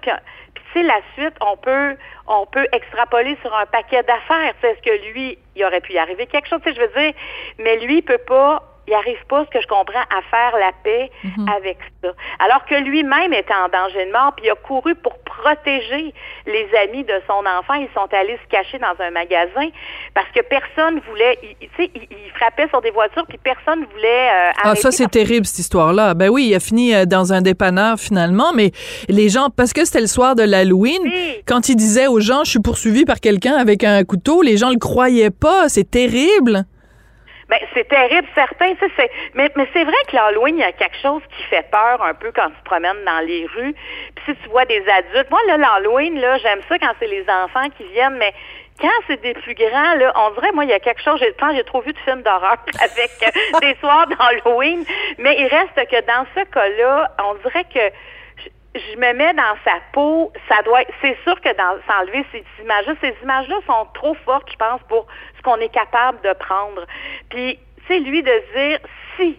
La 0.83 0.99
suite, 1.13 1.35
on 1.41 1.57
peut, 1.57 1.95
on 2.27 2.45
peut 2.45 2.67
extrapoler 2.71 3.37
sur 3.41 3.53
un 3.55 3.65
paquet 3.65 4.03
d'affaires. 4.03 4.53
Est-ce 4.63 4.81
que 4.81 5.11
lui, 5.11 5.37
il 5.55 5.63
aurait 5.63 5.81
pu 5.81 5.93
y 5.93 5.97
arriver 5.97 6.27
quelque 6.27 6.47
chose? 6.47 6.61
Je 6.65 6.79
veux 6.79 7.01
dire, 7.01 7.13
mais 7.59 7.77
lui, 7.79 7.97
il 7.97 8.01
peut 8.03 8.17
pas 8.17 8.63
il 8.87 8.91
n'arrive 8.91 9.23
pas, 9.27 9.43
ce 9.45 9.49
que 9.49 9.61
je 9.61 9.67
comprends, 9.67 9.99
à 9.99 10.21
faire 10.31 10.57
la 10.57 10.71
paix 10.83 11.11
mhm. 11.23 11.45
avec 11.55 11.77
ça. 12.01 12.09
Alors 12.39 12.65
que 12.65 12.75
lui-même 12.75 13.33
était 13.33 13.53
en 13.53 13.67
danger 13.67 14.05
de 14.05 14.11
mort, 14.11 14.33
puis 14.35 14.45
il 14.45 14.49
a 14.49 14.55
couru 14.55 14.95
pour 14.95 15.17
protéger 15.19 16.13
les 16.45 16.67
amis 16.83 17.03
de 17.03 17.13
son 17.27 17.45
enfant. 17.45 17.73
Ils 17.73 17.89
sont 17.93 18.07
allés 18.13 18.39
se 18.43 18.49
cacher 18.49 18.79
dans 18.79 18.95
un 19.03 19.11
magasin 19.11 19.69
parce 20.13 20.27
que 20.33 20.41
personne 20.41 21.01
voulait, 21.09 21.37
tu 21.59 21.67
sais, 21.77 21.91
il, 21.93 22.31
frappait 22.37 22.67
sur 22.69 22.81
des 22.81 22.91
voitures, 22.91 23.25
puis 23.27 23.37
personne 23.43 23.85
voulait. 23.93 24.29
Euh, 24.29 24.51
ah, 24.63 24.75
ça 24.75 24.91
c'est 24.91 25.09
terrible 25.09 25.45
cette 25.45 25.59
histoire-là. 25.59 26.13
Ben 26.13 26.29
oui, 26.29 26.47
il 26.47 26.55
a 26.55 26.59
fini 26.59 26.93
euh, 26.93 27.05
dans 27.05 27.33
un 27.33 27.41
dépanneur 27.41 27.97
finalement, 27.99 28.53
mais 28.53 28.71
les 29.09 29.29
gens, 29.29 29.49
parce 29.49 29.73
que 29.73 29.83
c'était 29.85 30.01
le 30.01 30.07
soir 30.07 30.35
de 30.35 30.43
l'Halloween, 30.43 31.01
quand 31.45 31.67
il 31.67 31.75
disait 31.75 32.07
aux 32.07 32.19
gens, 32.19 32.43
je 32.43 32.51
suis 32.51 32.61
poursuivi 32.61 33.05
par 33.05 33.19
quelqu'un 33.19 33.55
avec 33.55 33.83
un 33.83 34.03
couteau, 34.03 34.41
les 34.41 34.55
gens 34.55 34.69
le 34.69 34.77
croyaient 34.77 35.31
pas. 35.31 35.67
C'est 35.67 35.89
terrible. 35.89 36.65
Ben, 37.49 37.59
c'est 37.73 37.87
terrible, 37.87 38.27
certain. 38.35 38.73
Mais, 39.33 39.49
mais 39.55 39.67
c'est 39.71 39.83
vrai 39.83 39.95
que 40.07 40.15
l'Halloween, 40.15 40.57
il 40.57 40.61
y 40.61 40.63
a 40.63 40.73
quelque 40.73 40.97
chose 41.01 41.21
qui 41.35 41.43
fait 41.43 41.65
peur 41.71 42.01
un 42.03 42.13
peu 42.13 42.31
quand 42.35 42.47
tu 42.47 42.55
te 42.55 42.65
promènes 42.65 43.03
dans 43.05 43.25
les 43.25 43.45
rues. 43.45 43.73
Puis 44.15 44.25
si 44.25 44.35
tu 44.43 44.49
vois 44.49 44.65
des 44.65 44.83
adultes, 44.89 45.29
moi, 45.31 45.39
là, 45.47 45.57
l'Halloween, 45.57 46.19
là, 46.19 46.37
j'aime 46.39 46.59
ça 46.67 46.77
quand 46.77 46.91
c'est 46.99 47.07
les 47.07 47.25
enfants 47.29 47.69
qui 47.77 47.85
viennent, 47.93 48.17
mais 48.17 48.33
quand 48.79 48.89
c'est 49.07 49.21
des 49.21 49.33
plus 49.33 49.55
grands, 49.55 49.95
là, 49.95 50.11
on 50.15 50.31
dirait, 50.31 50.51
moi, 50.51 50.65
il 50.65 50.69
y 50.69 50.73
a 50.73 50.79
quelque 50.79 51.01
chose, 51.01 51.19
j'ai, 51.19 51.33
j'ai 51.55 51.63
trop 51.63 51.81
vu 51.81 51.93
de 51.93 51.99
films 51.99 52.21
d'horreur 52.21 52.57
avec 52.81 53.11
euh, 53.23 53.59
des 53.61 53.75
soirs 53.79 54.07
d'Halloween, 54.07 54.83
mais 55.17 55.37
il 55.39 55.47
reste 55.47 55.89
que 55.89 56.01
dans 56.05 56.25
ce 56.35 56.43
cas-là, 56.51 57.11
on 57.23 57.35
dirait 57.35 57.65
que 57.65 57.79
je 58.77 58.97
me 58.97 59.13
mets 59.13 59.33
dans 59.33 59.55
sa 59.65 59.79
peau, 59.93 60.31
ça 60.49 60.61
doit 60.63 60.81
c'est 61.01 61.17
sûr 61.23 61.39
que 61.41 61.55
dans 61.55 61.77
s'enlever 61.87 62.25
ces 62.31 62.43
images-là, 62.61 62.93
ces 63.01 63.15
images-là 63.23 63.57
sont 63.65 63.87
trop 63.93 64.13
fortes, 64.25 64.49
je 64.51 64.57
pense, 64.57 64.81
pour 64.87 65.07
ce 65.37 65.41
qu'on 65.41 65.57
est 65.57 65.73
capable 65.73 66.21
de 66.21 66.33
prendre. 66.33 66.85
Puis, 67.29 67.59
c'est 67.87 67.99
lui 67.99 68.23
de 68.23 68.43
dire 68.55 68.79
si 69.17 69.37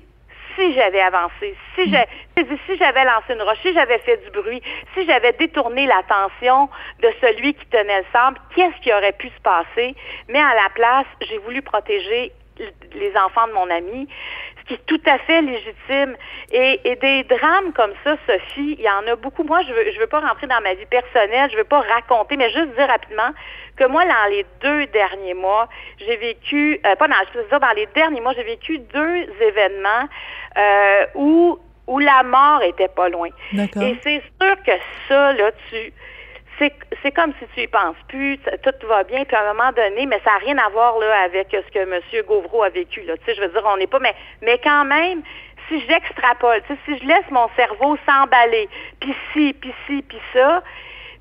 si 0.56 0.74
j'avais 0.74 1.00
avancé, 1.00 1.54
si 1.76 1.84
si 1.86 2.76
j'avais 2.78 3.04
lancé 3.04 3.32
une 3.32 3.42
roche, 3.42 3.58
si 3.62 3.72
j'avais 3.72 3.98
fait 3.98 4.16
du 4.24 4.30
bruit, 4.30 4.60
si 4.94 5.06
j'avais 5.06 5.32
détourné 5.32 5.86
l'attention 5.86 6.68
de 7.00 7.08
celui 7.20 7.54
qui 7.54 7.66
tenait 7.66 8.00
le 8.00 8.06
sable, 8.12 8.38
qu'est-ce 8.56 8.80
qui 8.82 8.92
aurait 8.92 9.12
pu 9.12 9.28
se 9.28 9.40
passer? 9.42 9.94
Mais 10.28 10.40
à 10.40 10.54
la 10.54 10.68
place, 10.74 11.06
j'ai 11.20 11.38
voulu 11.38 11.62
protéger 11.62 12.32
les 12.94 13.16
enfants 13.16 13.46
de 13.46 13.52
mon 13.52 13.70
ami 13.70 14.08
qui 14.68 14.74
est 14.74 14.86
tout 14.86 15.00
à 15.06 15.18
fait 15.18 15.42
légitime. 15.42 16.16
Et, 16.52 16.80
et, 16.84 16.96
des 16.96 17.24
drames 17.24 17.72
comme 17.74 17.92
ça, 18.04 18.16
Sophie, 18.26 18.76
il 18.78 18.80
y 18.80 18.88
en 18.88 19.10
a 19.10 19.16
beaucoup. 19.16 19.42
Moi, 19.42 19.62
je 19.66 19.72
veux, 19.72 19.90
je 19.90 19.98
veux 19.98 20.06
pas 20.06 20.20
rentrer 20.20 20.46
dans 20.46 20.60
ma 20.60 20.74
vie 20.74 20.86
personnelle, 20.86 21.50
je 21.50 21.56
veux 21.56 21.64
pas 21.64 21.80
raconter, 21.80 22.36
mais 22.36 22.50
juste 22.50 22.74
dire 22.76 22.86
rapidement 22.86 23.30
que 23.76 23.84
moi, 23.86 24.04
dans 24.04 24.30
les 24.30 24.44
deux 24.60 24.86
derniers 24.86 25.34
mois, 25.34 25.68
j'ai 25.98 26.16
vécu, 26.16 26.80
euh, 26.86 26.94
pas 26.96 27.08
dans, 27.08 27.14
je 27.32 27.38
veux 27.38 27.48
dire, 27.48 27.60
dans 27.60 27.74
les 27.74 27.86
derniers 27.94 28.20
mois, 28.20 28.34
j'ai 28.34 28.44
vécu 28.44 28.78
deux 28.78 29.26
événements 29.40 30.08
euh, 30.56 31.06
où 31.14 31.58
où 31.86 31.98
la 32.00 32.22
mort 32.22 32.62
était 32.62 32.88
pas 32.88 33.08
loin. 33.08 33.30
Et 33.54 33.96
c'est 34.02 34.22
sûr 34.40 34.62
que 34.62 34.72
ça, 35.08 35.32
là, 35.32 35.50
tu 35.70 35.92
c'est 36.58 37.12
comme 37.12 37.32
si 37.38 37.46
tu 37.54 37.62
y 37.62 37.66
penses 37.66 37.96
plus, 38.08 38.38
tout 38.38 38.86
va 38.86 39.04
bien, 39.04 39.24
puis 39.24 39.36
à 39.36 39.42
un 39.42 39.54
moment 39.54 39.70
donné, 39.72 40.06
mais 40.06 40.20
ça 40.24 40.32
n'a 40.32 40.38
rien 40.38 40.58
à 40.58 40.68
voir 40.70 40.96
avec 41.24 41.48
ce 41.52 41.72
que 41.72 41.78
M. 41.78 42.00
Gauvreau 42.26 42.64
a 42.64 42.68
vécu. 42.68 43.04
Je 43.06 43.40
veux 43.40 43.48
dire, 43.48 43.62
on 43.64 43.76
n'est 43.76 43.86
pas, 43.86 44.00
mais, 44.00 44.58
quand 44.58 44.84
même, 44.84 45.22
si 45.68 45.80
j'extrapole, 45.86 46.62
si 46.86 46.98
je 46.98 47.06
laisse 47.06 47.30
mon 47.30 47.48
cerveau 47.56 47.96
s'emballer, 48.06 48.68
puis 49.00 49.14
ci, 49.32 49.54
puis 49.60 49.72
ci, 49.86 50.02
puis 50.02 50.20
ça, 50.32 50.62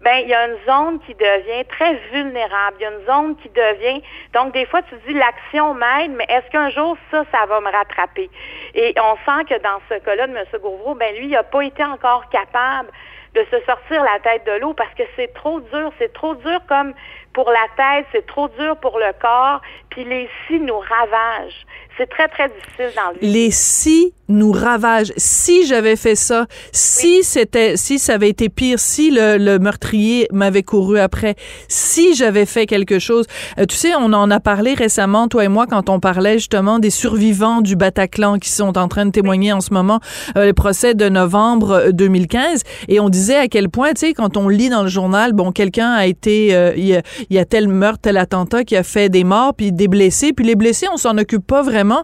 ben 0.01 0.17
il 0.23 0.29
y 0.29 0.33
a 0.33 0.47
une 0.47 0.57
zone 0.65 0.99
qui 1.05 1.13
devient 1.15 1.65
très 1.65 1.95
vulnérable. 2.11 2.77
Il 2.79 2.83
y 2.83 2.85
a 2.85 2.91
une 2.91 3.05
zone 3.07 3.35
qui 3.37 3.49
devient. 3.49 4.01
Donc 4.31 4.53
des 4.53 4.65
fois 4.67 4.81
tu 4.83 4.95
dis 5.07 5.13
l'action 5.13 5.73
m'aide, 5.73 6.11
mais 6.11 6.25
est-ce 6.29 6.49
qu'un 6.51 6.69
jour 6.69 6.95
ça, 7.09 7.25
ça 7.31 7.45
va 7.47 7.59
me 7.61 7.71
rattraper? 7.71 8.29
Et 8.75 8.93
on 9.01 9.15
sent 9.25 9.45
que 9.49 9.59
dans 9.61 9.81
ce 9.89 9.95
cas-là 9.95 10.27
de 10.27 10.37
M. 10.37 10.45
Gauvreau, 10.61 10.93
ben 10.93 11.15
lui, 11.15 11.25
il 11.25 11.31
n'a 11.31 11.41
pas 11.43 11.61
été 11.61 11.83
encore 11.83 12.29
capable 12.29 12.89
de 13.37 13.45
se 13.51 13.63
sortir 13.65 14.03
la 14.03 14.19
tête 14.19 14.45
de 14.45 14.59
l'eau 14.59 14.73
parce 14.73 14.93
que 14.95 15.03
c'est 15.15 15.31
trop 15.33 15.59
dur, 15.59 15.91
c'est 15.99 16.11
trop 16.11 16.33
dur 16.35 16.59
comme 16.67 16.93
pour 17.33 17.51
la 17.51 17.67
tête, 17.77 18.07
c'est 18.11 18.25
trop 18.25 18.47
dur 18.47 18.77
pour 18.77 18.97
le 18.97 19.13
corps, 19.21 19.61
puis 19.89 20.03
les 20.03 20.27
si 20.47 20.59
nous 20.59 20.79
ravagent. 20.79 21.65
C'est 21.97 22.09
très, 22.09 22.27
très 22.27 22.49
difficile 22.49 22.91
dans 22.95 23.11
le 23.11 23.17
Les 23.21 23.51
si 23.51 24.15
nous 24.29 24.51
ravagent. 24.51 25.13
Si 25.17 25.65
j'avais 25.65 25.95
fait 25.95 26.15
ça, 26.15 26.47
si 26.71 27.23
c'était, 27.23 27.77
si 27.77 27.99
ça 27.99 28.15
avait 28.15 28.29
été 28.29 28.49
pire, 28.49 28.79
si 28.79 29.11
le, 29.11 29.37
le 29.37 29.59
meurtrier 29.59 30.27
m'avait 30.31 30.63
couru 30.63 30.99
après, 30.99 31.35
si 31.67 32.15
j'avais 32.15 32.45
fait 32.45 32.65
quelque 32.65 32.99
chose. 32.99 33.25
Euh, 33.59 33.65
tu 33.65 33.75
sais, 33.75 33.93
on 33.95 34.13
en 34.13 34.29
a 34.31 34.39
parlé 34.39 34.73
récemment, 34.73 35.27
toi 35.27 35.45
et 35.45 35.47
moi, 35.47 35.65
quand 35.67 35.89
on 35.89 35.99
parlait 35.99 36.37
justement 36.39 36.79
des 36.79 36.89
survivants 36.89 37.61
du 37.61 37.75
Bataclan 37.75 38.37
qui 38.37 38.49
sont 38.49 38.77
en 38.77 38.87
train 38.87 39.05
de 39.05 39.11
témoigner 39.11 39.53
en 39.53 39.61
ce 39.61 39.73
moment, 39.73 39.99
euh, 40.35 40.45
le 40.45 40.53
procès 40.53 40.93
de 40.93 41.09
novembre 41.09 41.91
2015, 41.91 42.37
euh, 42.43 42.85
et 42.87 42.99
on 42.99 43.09
disait 43.09 43.37
à 43.37 43.47
quel 43.47 43.69
point, 43.69 43.93
tu 43.93 44.07
sais, 44.07 44.13
quand 44.13 44.37
on 44.37 44.49
lit 44.49 44.69
dans 44.69 44.83
le 44.83 44.89
journal, 44.89 45.33
bon, 45.33 45.51
quelqu'un 45.51 45.91
a 45.91 46.05
été, 46.05 46.47
il 46.77 46.85
y, 46.85 46.97
y, 47.29 47.39
a 47.39 47.45
tel 47.45 47.67
meurtre, 47.67 47.99
tel 48.03 48.17
attentat 48.17 48.63
qui 48.63 48.75
a 48.75 48.83
fait 48.83 49.09
des 49.09 49.23
morts, 49.23 49.53
puis 49.53 49.71
des 49.71 49.87
blessés, 49.87 50.33
puis 50.33 50.45
les 50.45 50.55
blessés, 50.55 50.87
on 50.91 50.97
s'en 50.97 51.17
occupe 51.17 51.45
pas 51.45 51.61
vraiment 51.61 52.03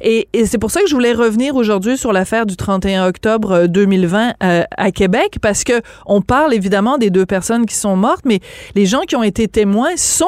et, 0.00 0.28
c'est 0.44 0.58
pour 0.58 0.70
ça 0.70 0.80
que 0.80 0.88
je 0.88 0.94
voulais 0.94 1.12
revenir 1.12 1.54
aujourd'hui 1.62 1.96
sur 1.96 2.12
l'affaire 2.12 2.44
du 2.44 2.56
31 2.56 3.06
octobre 3.06 3.68
2020 3.68 4.28
euh, 4.28 4.32
euh, 4.42 4.64
à 4.76 4.90
Québec, 4.90 5.36
parce 5.40 5.62
que 5.62 5.80
on 6.06 6.20
parle 6.20 6.52
évidemment 6.54 6.98
des 6.98 7.10
deux 7.10 7.24
personnes 7.24 7.66
qui 7.66 7.76
sont 7.76 7.94
mortes, 7.94 8.24
mais 8.24 8.40
les 8.74 8.84
gens 8.84 9.02
qui 9.02 9.14
ont 9.14 9.22
été 9.22 9.46
témoins 9.46 9.96
sont 9.96 10.26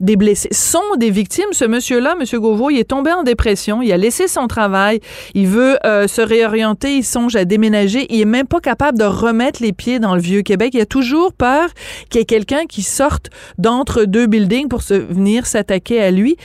des 0.00 0.16
blessés, 0.16 0.50
sont 0.52 0.96
des 0.98 1.08
victimes. 1.08 1.48
Ce 1.52 1.64
monsieur-là, 1.64 2.14
monsieur 2.20 2.38
Gauveau, 2.38 2.68
il 2.68 2.78
est 2.78 2.84
tombé 2.84 3.10
en 3.10 3.22
dépression, 3.22 3.80
il 3.80 3.90
a 3.90 3.96
laissé 3.96 4.28
son 4.28 4.48
travail, 4.48 5.00
il 5.32 5.46
veut 5.46 5.78
euh, 5.86 6.06
se 6.06 6.20
réorienter, 6.20 6.98
il 6.98 7.04
songe 7.04 7.34
à 7.36 7.46
déménager, 7.46 8.06
il 8.10 8.20
est 8.20 8.26
même 8.26 8.46
pas 8.46 8.60
capable 8.60 8.98
de 8.98 9.04
remettre 9.04 9.62
les 9.62 9.72
pieds 9.72 9.98
dans 9.98 10.14
le 10.14 10.20
vieux 10.20 10.42
Québec. 10.42 10.74
Il 10.74 10.82
a 10.82 10.86
toujours 10.86 11.32
peur 11.32 11.70
qu'il 12.10 12.20
y 12.20 12.22
ait 12.22 12.26
quelqu'un 12.26 12.66
qui 12.68 12.82
sorte 12.82 13.30
d'entre 13.56 14.04
deux 14.04 14.26
buildings 14.26 14.68
pour 14.68 14.82
se 14.82 14.92
venir 14.92 15.46
s'attaquer 15.46 16.02
à 16.02 16.10
lui 16.10 16.36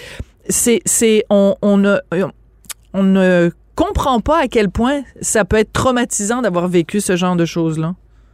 c'est, 0.49 0.81
c'est, 0.85 1.23
on, 1.29 1.55
on 1.61 1.81
on 2.93 3.03
ne 3.03 3.51
comprend 3.75 4.19
pas 4.19 4.39
à 4.39 4.47
quel 4.47 4.69
point 4.69 5.01
ça 5.21 5.45
peut 5.45 5.57
être 5.57 5.73
traumatisant 5.73 6.41
d'avoir 6.41 6.67
vécu 6.67 6.99
ce 6.99 7.15
genre 7.15 7.35
de 7.35 7.45
choses-là. 7.45 7.93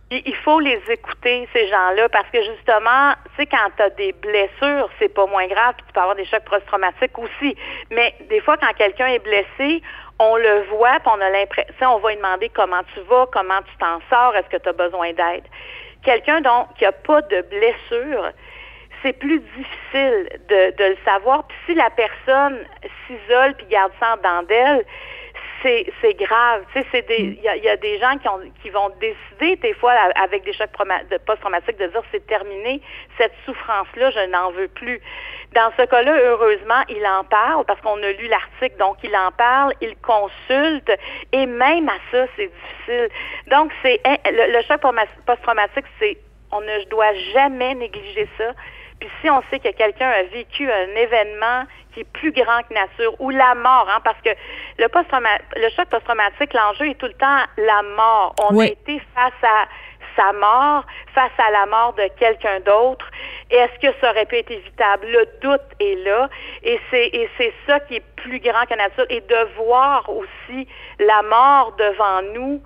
Il 0.10 0.36
faut 0.38 0.62
les 0.62 0.79
écouter, 0.89 1.50
ces 1.51 1.67
gens-là, 1.67 2.08
parce 2.08 2.29
que 2.29 2.41
justement, 2.41 3.12
tu 3.36 3.44
sais, 3.44 3.46
quand 3.46 3.70
tu 3.75 3.84
as 3.84 3.89
des 3.89 4.13
blessures, 4.13 4.89
c'est 5.00 5.13
pas 5.13 5.25
moins 5.25 5.48
grave, 5.48 5.74
puis 5.75 5.86
tu 5.86 5.94
peux 5.94 6.00
avoir 6.00 6.15
des 6.15 6.24
chocs 6.24 6.46
post-traumatiques 6.50 7.17
aussi. 7.20 7.58
Mais 7.91 8.15
des 8.29 8.39
fois, 8.39 8.56
quand 8.56 8.72
quelqu'un 8.77 9.08
est 9.08 9.20
blessé, 9.20 9.82
on 10.20 10.38
le 10.38 10.63
voit, 10.70 11.00
puis 11.01 11.12
on 11.13 11.22
a 11.22 11.29
l'impression, 11.29 11.96
on 11.96 12.00
va 12.00 12.12
lui 12.12 12.17
demander 12.17 12.50
comment 12.50 12.82
tu 12.94 13.01
vas, 13.01 13.27
comment 13.34 13.60
tu 13.63 13.77
t'en 13.79 14.00
sors, 14.10 14.34
est-ce 14.38 14.48
que 14.48 14.62
tu 14.62 14.70
as 14.70 14.74
besoin 14.74 15.12
d'aide. 15.12 15.44
Quelqu'un 16.03 16.39
donc 16.39 16.67
qui 16.77 16.86
a 16.86 16.94
pas 16.94 17.22
de 17.24 17.41
blessure, 17.41 18.32
c'est 19.03 19.13
plus 19.13 19.39
difficile 19.39 20.29
de, 20.48 20.75
de 20.77 20.84
le 20.91 20.98
savoir. 21.03 21.46
Puis 21.48 21.58
si 21.65 21.74
la 21.75 21.89
personne 21.89 22.60
s'isole 23.06 23.56
puis 23.56 23.67
garde 23.67 23.91
ça 24.00 24.13
en 24.13 24.17
dedans 24.17 24.44
d'elle, 24.44 24.86
c'est, 25.62 26.14
grave. 26.18 26.64
Tu 26.74 26.80
sais, 26.80 26.88
c'est 26.92 27.08
des, 27.08 27.38
il 27.38 27.42
y 27.42 27.48
a, 27.48 27.56
y 27.58 27.70
a, 27.70 27.78
des 27.78 28.00
gens 28.00 28.18
qui, 28.18 28.28
ont, 28.28 28.40
qui 28.62 28.70
vont 28.70 28.90
décider 29.00 29.56
des 29.58 29.74
fois 29.74 29.94
avec 30.16 30.44
des 30.44 30.54
chocs 30.54 30.70
post-traumatiques 31.26 31.78
de 31.78 31.88
dire 31.88 32.02
c'est 32.12 32.26
terminé, 32.28 32.82
cette 33.18 33.34
souffrance-là, 33.46 34.12
je 34.12 34.30
n'en 34.32 34.52
veux 34.52 34.68
plus. 34.68 35.02
Dans 35.54 35.72
ce 35.78 35.84
cas-là, 35.84 36.14
heureusement, 36.24 36.82
il 36.90 37.06
en 37.06 37.24
parle 37.24 37.66
parce 37.66 37.80
qu'on 37.82 38.02
a 38.04 38.12
lu 38.12 38.28
l'article, 38.28 38.78
donc 38.78 38.98
il 39.04 39.16
en 39.16 39.32
parle, 39.32 39.74
il 39.82 39.96
consulte 39.98 40.92
et 41.32 41.46
même 41.46 41.90
à 41.90 41.98
ça, 42.12 42.26
c'est 42.36 42.52
difficile. 42.52 43.10
Donc 43.48 43.72
c'est 43.82 44.00
le, 44.26 44.54
le 44.54 44.62
choc 44.63 44.82
post-traumatique, 45.26 45.86
c'est 46.00 46.17
on 46.52 46.62
ne 46.62 46.84
doit 46.86 47.13
jamais 47.34 47.76
négliger 47.76 48.28
ça. 48.38 48.54
Puis 49.00 49.10
si 49.22 49.30
on 49.30 49.42
sait 49.50 49.60
que 49.60 49.72
quelqu'un 49.72 50.10
a 50.10 50.24
vécu 50.24 50.72
un 50.72 50.96
événement 50.96 51.64
qui 51.94 52.02
est 52.02 52.12
plus 52.12 52.32
grand 52.32 52.62
que 52.68 52.74
nature 52.74 53.14
ou 53.20 53.30
la 53.30 53.56
mort, 53.56 53.88
hein, 53.90 54.00
parce 54.04 54.20
que 54.22 54.30
le 54.78 54.88
post 54.88 55.08
le 55.56 55.70
choc 55.70 55.88
post-traumatique, 55.90 56.54
l'enjeu 56.54 56.90
est 56.90 57.00
tout 57.00 57.08
le 57.08 57.14
temps 57.14 57.44
la 57.58 57.82
mort. 57.96 58.36
On 58.50 58.60
a 58.60 58.66
été 58.66 59.02
face 59.16 59.44
à 59.44 59.68
sa 60.16 60.34
mort, 60.34 60.86
face 61.14 61.32
à 61.38 61.52
la 61.52 61.66
mort 61.68 61.94
de 61.94 62.08
quelqu'un 62.20 62.60
d'autre. 62.62 63.06
Est-ce 63.50 63.80
que 63.80 63.94
ça 64.02 64.12
aurait 64.12 64.26
pu 64.26 64.38
être 64.38 64.52
évitable? 64.52 65.08
Le 65.08 65.28
doute 65.42 65.62
est 65.80 66.04
là. 66.04 66.30
Et 66.64 66.80
c'est 66.92 67.54
ça 67.68 67.80
qui 67.82 67.98
est 67.98 68.06
plus 68.16 68.40
grand 68.40 68.66
que 68.66 68.76
nature. 68.76 69.06
Et 69.10 69.22
de 69.22 69.56
voir 69.56 70.10
aussi 70.10 70.68
la 71.00 71.22
mort 71.22 71.74
devant 71.78 72.22
nous, 72.34 72.62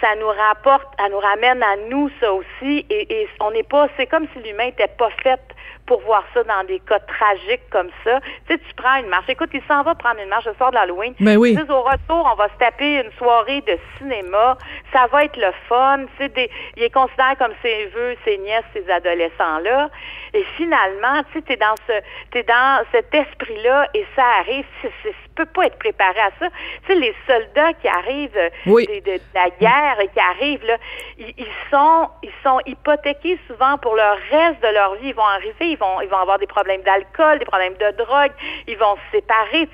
ça 0.00 0.14
nous 0.16 0.28
rapporte, 0.28 0.86
ça 0.98 1.08
nous 1.08 1.18
ramène 1.18 1.62
à 1.62 1.76
nous 1.88 2.10
ça 2.20 2.32
aussi. 2.32 2.84
Et, 2.90 3.28
on 3.40 3.50
n'est 3.50 3.62
pas, 3.62 3.88
c'est 3.96 4.06
comme 4.06 4.26
si 4.32 4.42
l'humain 4.42 4.66
n'était 4.66 4.88
pas 4.88 5.10
fait 5.22 5.40
pour 5.86 6.00
voir 6.02 6.24
ça 6.34 6.42
dans 6.44 6.64
des 6.64 6.80
cas 6.80 6.98
tragiques 6.98 7.68
comme 7.70 7.90
ça. 8.04 8.20
Tu 8.20 8.54
sais, 8.54 8.58
tu 8.58 8.74
prends 8.74 8.96
une 8.96 9.06
marche. 9.06 9.28
Écoute, 9.28 9.50
il 9.54 9.62
s'en 9.68 9.82
va 9.82 9.94
prendre 9.94 10.20
une 10.20 10.28
marche 10.28 10.46
le 10.46 10.54
soir 10.54 10.70
de 10.70 10.76
l'Halloween. 10.76 11.14
Mais 11.20 11.34
ben 11.34 11.40
oui. 11.40 11.56
au 11.68 11.82
retour, 11.82 12.28
on 12.32 12.34
va 12.34 12.48
se 12.48 12.58
taper 12.58 13.02
une 13.02 13.12
soirée 13.12 13.60
de 13.62 13.78
cinéma. 13.98 14.58
Ça 14.92 15.06
va 15.06 15.24
être 15.24 15.36
le 15.36 15.52
fun. 15.68 16.04
Tu 16.16 16.24
sais, 16.24 16.28
des, 16.30 16.50
il 16.76 16.82
est 16.82 16.92
considéré 16.92 17.36
comme 17.36 17.52
ses 17.62 17.86
vœux, 17.86 18.16
ses 18.24 18.38
nièces, 18.38 18.64
ses 18.74 18.88
adolescents-là. 18.90 19.90
Et 20.34 20.44
finalement, 20.56 21.22
tu 21.32 21.34
sais, 21.34 21.42
t'es 21.42 21.56
dans 21.56 21.74
ce, 21.86 21.92
t'es 22.30 22.42
dans 22.42 22.84
cet 22.92 23.14
esprit-là 23.14 23.88
et 23.94 24.04
ça 24.14 24.24
arrive. 24.40 24.64
Tu 24.82 25.12
peux 25.34 25.46
pas 25.46 25.66
être 25.66 25.78
préparé 25.78 26.18
à 26.20 26.30
ça. 26.38 26.48
Tu 26.86 26.92
sais, 26.92 26.94
les 26.94 27.14
soldats 27.26 27.72
qui 27.74 27.88
arrivent 27.88 28.32
de, 28.32 29.20
la 29.34 29.50
guerre 29.60 30.00
et 30.00 30.08
qui 30.08 30.20
arrivent 30.20 30.64
là, 30.64 30.76
ils, 31.18 31.34
ils, 31.36 31.46
sont, 31.70 32.08
ils 32.22 32.32
sont 32.42 32.58
hypothéqués 32.66 33.38
souvent 33.46 33.78
pour 33.78 33.94
le 33.94 34.02
reste 34.30 34.62
de 34.62 34.72
leur 34.72 34.94
vie. 34.96 35.08
Ils 35.08 35.14
vont 35.14 35.22
arriver, 35.22 35.75
ils 36.02 36.08
vont, 36.08 36.16
avoir 36.16 36.38
des 36.38 36.46
problèmes 36.46 36.82
d'alcool, 36.82 37.38
des 37.38 37.44
problèmes 37.44 37.74
de 37.74 37.90
drogue, 37.96 38.32
ils 38.66 38.76
vont 38.76 38.96
se 38.96 39.18
séparer. 39.18 39.68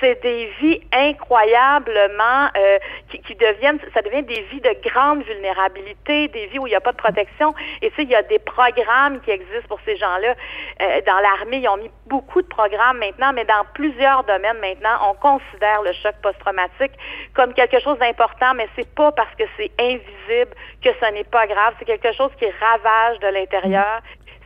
C'est 0.00 0.22
des 0.22 0.50
vies 0.60 0.80
incroyablement 0.92 2.48
euh, 2.56 2.78
qui, 3.08 3.34
deviennent, 3.34 3.78
ça 3.94 4.02
devient 4.02 4.22
des 4.22 4.42
vies 4.42 4.60
de 4.60 4.74
grande 4.88 5.22
vulnérabilité, 5.22 6.28
des 6.28 6.46
vies 6.46 6.58
où 6.58 6.66
il 6.66 6.70
n'y 6.70 6.76
a 6.76 6.80
pas 6.80 6.92
de 6.92 6.96
protection. 6.96 7.54
Et 7.82 7.92
il 7.98 8.08
y 8.08 8.14
a 8.14 8.22
des 8.22 8.38
programmes 8.38 9.20
qui 9.20 9.30
existent 9.30 9.68
pour 9.68 9.80
ces 9.84 9.96
gens-là. 9.96 10.34
Euh, 10.82 11.00
dans 11.06 11.18
l'armée, 11.20 11.58
ils 11.58 11.68
ont 11.68 11.76
mis 11.76 11.90
beaucoup 12.06 12.42
de 12.42 12.46
programmes 12.46 12.98
maintenant, 12.98 13.32
mais 13.32 13.44
dans 13.44 13.64
plusieurs 13.74 14.24
domaines 14.24 14.58
maintenant, 14.60 15.10
on 15.10 15.14
considère 15.14 15.82
le 15.82 15.92
choc 15.92 16.14
post-traumatique 16.22 16.92
comme 17.34 17.52
quelque 17.54 17.80
chose 17.80 17.98
d'important, 17.98 18.54
mais 18.54 18.68
c'est 18.76 18.92
pas 18.94 19.12
parce 19.12 19.34
que 19.36 19.44
c'est 19.56 19.70
invisible 19.78 20.54
que 20.82 20.90
ce 21.00 21.12
n'est 21.12 21.24
pas 21.24 21.46
grave. 21.46 21.74
C'est 21.78 21.84
quelque 21.84 22.12
chose 22.12 22.30
qui 22.38 22.46
ravage 22.60 23.18
de 23.20 23.28
l'intérieur 23.28 24.00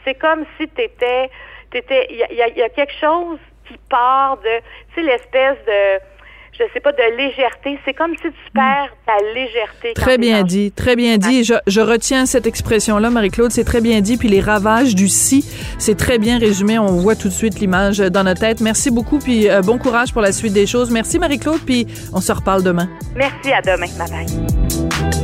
c'est 0.05 0.14
comme 0.14 0.45
si 0.59 0.69
tu 0.69 0.83
étais, 0.83 1.31
il 1.75 2.17
y 2.17 2.43
a, 2.43 2.49
y 2.49 2.62
a, 2.62 2.69
quelque 2.69 2.93
chose 3.01 3.38
qui 3.67 3.75
part 3.88 4.37
de, 4.38 4.59
tu 4.95 5.01
sais, 5.01 5.03
l'espèce 5.03 5.59
de 5.67 6.01
je 6.59 6.64
sais 6.73 6.81
pas, 6.81 6.93
de 6.93 7.17
légèreté. 7.17 7.79
C'est 7.85 7.95
comme 7.95 8.14
si 8.17 8.23
tu 8.23 8.51
perds 8.55 8.95
ta 9.07 9.17
légèreté. 9.35 9.93
Très 9.95 10.19
bien 10.19 10.40
dans- 10.40 10.47
dit, 10.47 10.73
très 10.73 10.97
bien 10.97 11.19
dit. 11.19 11.45
Je, 11.45 11.55
je 11.67 11.81
retiens 11.81 12.27
cette 12.27 12.47
expression-là, 12.47 13.11
Marie-Claude, 13.11 13.51
c'est 13.51 13.64
très 13.64 13.81
bien 13.81 14.01
dit. 14.01 14.17
Puis 14.17 14.29
les 14.29 14.40
ravages 14.40 14.95
du 14.95 15.09
si, 15.09 15.45
c'est 15.79 15.97
très 15.97 16.19
bien 16.19 16.38
résumé. 16.38 16.79
On 16.79 16.99
voit 16.99 17.17
tout 17.17 17.29
de 17.29 17.33
suite 17.33 17.59
l'image 17.61 17.99
dans 17.99 18.25
notre 18.25 18.40
tête. 18.40 18.61
Merci 18.61 18.90
beaucoup, 18.90 19.19
puis 19.19 19.51
euh, 19.51 19.62
bon 19.62 19.79
courage 19.79 20.12
pour 20.12 20.23
la 20.23 20.33
suite 20.33 20.53
des 20.53 20.67
choses. 20.67 20.90
Merci 20.90 21.19
Marie-Claude, 21.19 21.61
puis 21.67 21.87
on 22.12 22.21
se 22.21 22.33
reparle 22.33 22.62
demain. 22.62 22.88
Merci, 23.17 23.53
à 23.53 23.61
demain. 23.61 23.87
Bye 23.99 24.11
bye. 24.11 25.24